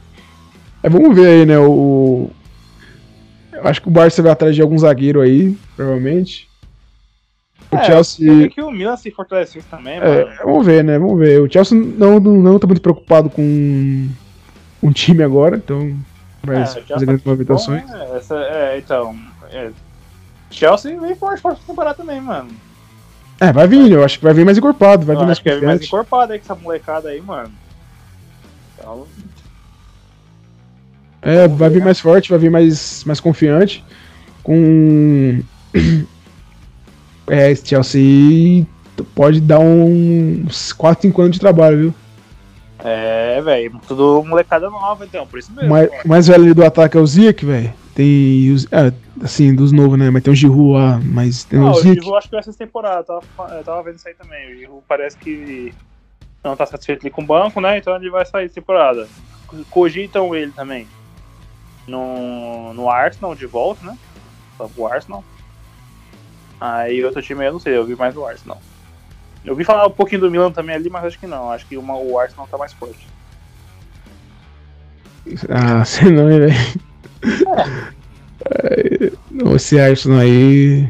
[0.82, 1.60] É, vamos ver aí, né?
[1.60, 2.30] O.
[3.64, 6.50] Eu acho que o Barça vai atrás de algum zagueiro aí, provavelmente.
[7.72, 8.28] O É, Chelsea.
[8.30, 10.12] Eu vi que o Milan se fortaleceu também, mano.
[10.12, 11.00] É, vamos ver, né?
[11.00, 11.42] Vamos ver.
[11.42, 14.10] O Chelsea não, não, não tá muito preocupado com
[14.82, 15.96] um time agora, então
[16.44, 17.84] vai É, o fazer Chelsea grandes tá movimentações.
[17.90, 19.16] bom, é, essa, é, então.
[19.50, 19.72] é,
[20.52, 22.50] Chelsea vem forte, forte pra temporada também, mano.
[23.40, 25.44] É, vai vir, eu acho que vai vir mais encorpado, vai Eu vir mais acho
[25.44, 25.86] que é mais confiante.
[25.88, 27.52] encorpado aí com essa molecada aí, mano.
[28.78, 29.08] Então,
[31.24, 33.84] É, vai vir mais forte, vai vir mais, mais confiante.
[34.44, 35.42] Com.
[37.26, 38.68] É, esse Chelsea
[39.16, 41.94] pode dar uns 4, 5 anos de trabalho, viu?
[42.84, 45.70] é, velho, tudo molecada nova, então, por isso O mesmo.
[45.70, 47.74] mais, o mais velho ali do ataque é o Ziek, velho.
[47.96, 48.66] Tem os.
[48.74, 48.92] É,
[49.24, 50.10] assim, dos novos, né?
[50.10, 51.96] Mas tem o Giroud lá, mas tem Ah, o o Ziek.
[51.96, 54.54] Giroud acho que vai ser essa temporada, eu tava, eu tava vendo isso aí também.
[54.54, 55.74] O Giroud parece que
[56.44, 57.78] não tá satisfeito ali com o banco, né?
[57.78, 59.08] Então ele vai sair de temporada.
[59.70, 60.86] Cogitam ele também
[61.88, 63.98] no, no Arsenal de volta, né?
[64.74, 65.24] Pro Arsenal.
[66.60, 68.62] Aí outro time eu não sei, eu vi mais do Arsenal.
[69.44, 71.52] Eu vi falar um pouquinho do Milan também ali, mas acho que não.
[71.52, 73.06] Acho que uma, o Arsenal tá mais forte.
[75.50, 76.54] Ah, sei não, hein, velho.
[78.46, 80.88] É, Esse Arsenal aí.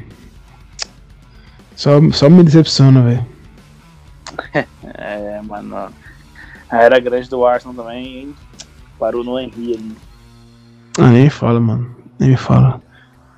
[1.76, 3.28] Só, só me decepciona, velho.
[4.96, 5.92] É, mano.
[6.70, 8.36] A era grande do Arsenal também hein?
[8.98, 9.96] parou no Henry ali.
[10.98, 11.96] Ah, nem fala, mano.
[12.20, 12.82] Nem fala.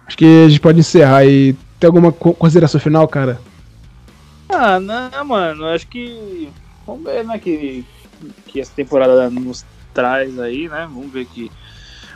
[0.08, 1.54] Acho que a gente pode encerrar aí.
[1.80, 3.42] Tem alguma co- consideração final, cara?
[4.52, 6.54] Ah, não, mano, acho que.
[6.86, 7.40] Vamos ver, né?
[7.40, 7.86] Que,
[8.48, 10.86] que essa temporada nos traz aí, né?
[10.88, 11.52] Vamos ver que,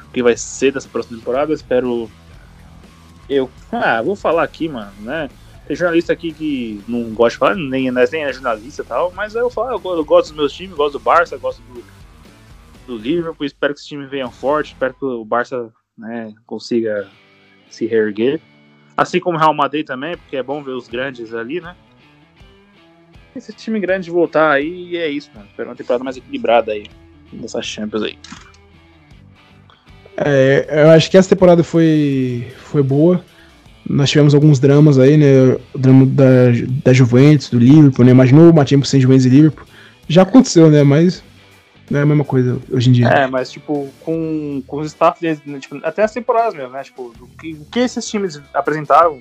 [0.08, 1.54] o que vai ser dessa próxima temporada.
[1.54, 2.12] Espero.
[3.28, 3.52] Eu.
[3.72, 5.30] Ah, vou falar aqui, mano, né?
[5.66, 9.12] Tem jornalista aqui que não gosta de falar, nem, nós nem é jornalista e tal,
[9.14, 11.86] mas eu falo, eu, go- eu gosto dos meus times, gosto do Barça, gosto do,
[12.90, 17.08] do Liverpool, espero que esse time venha forte, espero que o Barça né, consiga
[17.70, 18.42] se reerguer.
[18.98, 21.76] Assim como o Real Madrid também, porque é bom ver os grandes ali, né?
[23.36, 25.48] Esse time grande voltar aí é isso, mano.
[25.50, 26.88] Espero uma temporada mais equilibrada aí.
[27.32, 28.18] Dessas Champions aí.
[30.18, 33.24] É, eu acho que essa temporada foi, foi boa.
[33.88, 35.58] Nós tivemos alguns dramas aí, né?
[35.74, 36.26] O drama da,
[36.84, 38.12] da Juventus, do Liverpool, né?
[38.12, 39.66] Imaginou uma Champions sem Juventus e Liverpool.
[40.08, 40.84] Já aconteceu, né?
[40.84, 41.24] Mas
[41.90, 43.08] Não é a mesma coisa hoje em dia.
[43.08, 46.84] É, mas tipo, com, com os staff deles, né, tipo, até as temporadas mesmo, né?
[46.84, 49.20] Tipo, o que, o que esses times apresentaram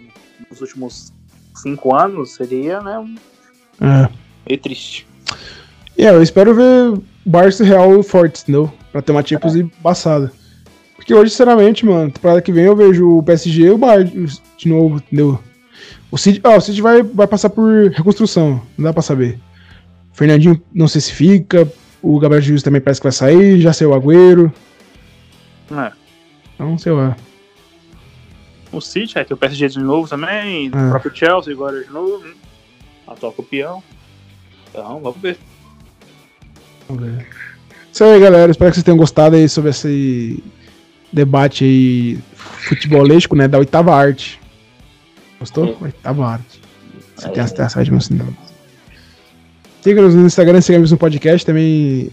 [0.51, 1.13] nos últimos
[1.55, 2.99] cinco anos seria, né?
[2.99, 3.15] Um...
[3.81, 4.09] É.
[4.47, 5.07] Meio triste.
[5.97, 8.73] É, eu espero ver Barça Real forte, entendeu?
[8.93, 9.61] Pra ter uma Champions é.
[9.61, 10.31] embaçada.
[10.95, 14.69] Porque hoje, sinceramente, mano, temporada que vem eu vejo o PSG e o Bayern de
[14.69, 15.39] novo, entendeu?
[16.11, 19.39] O City, ó, o City vai, vai passar por reconstrução, não dá pra saber.
[20.13, 21.71] Fernandinho não sei se fica,
[22.03, 24.53] o Gabriel Jesus também parece que vai sair, já saiu o Agüero.
[25.71, 25.93] É.
[26.55, 27.17] Então, sei lá.
[28.71, 30.87] O City, é, tem o PSG de novo também, é.
[30.87, 32.35] o próprio Chelsea agora de novo, né?
[33.07, 33.83] atual campeão.
[34.71, 35.39] Então, vamos ver.
[36.89, 37.27] Vamos ver.
[37.93, 38.51] Isso aí, galera.
[38.51, 40.43] Espero que vocês tenham gostado aí sobre esse
[41.13, 43.49] debate aí futebolístico, né?
[43.49, 44.39] Da oitava arte.
[45.39, 45.77] Gostou?
[45.81, 45.85] É.
[45.85, 46.61] Oitava arte.
[47.17, 47.31] Você é.
[47.31, 48.29] tem as site meu sinal.
[49.81, 52.11] Siga-nos no Instagram, siga-nos no podcast também.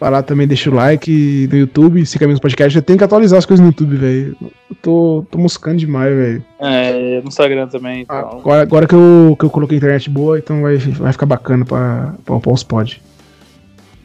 [0.00, 2.76] Vai lá também, deixa o like no YouTube, siga-nos no podcast.
[2.76, 4.36] Eu tenho que atualizar as coisas no YouTube, velho.
[4.40, 6.44] Eu tô, tô moscando demais, velho.
[6.60, 8.02] É, no Instagram também.
[8.02, 8.16] Então.
[8.16, 12.14] Agora, agora que, eu, que eu coloquei internet boa, então vai, vai ficar bacana pra,
[12.24, 13.02] pra, pra os pod.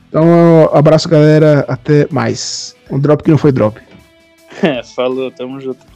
[0.09, 1.63] Então, um abraço, galera.
[1.67, 2.75] Até mais.
[2.89, 3.79] Um drop que não foi drop.
[4.61, 5.92] É, falou, tamo junto.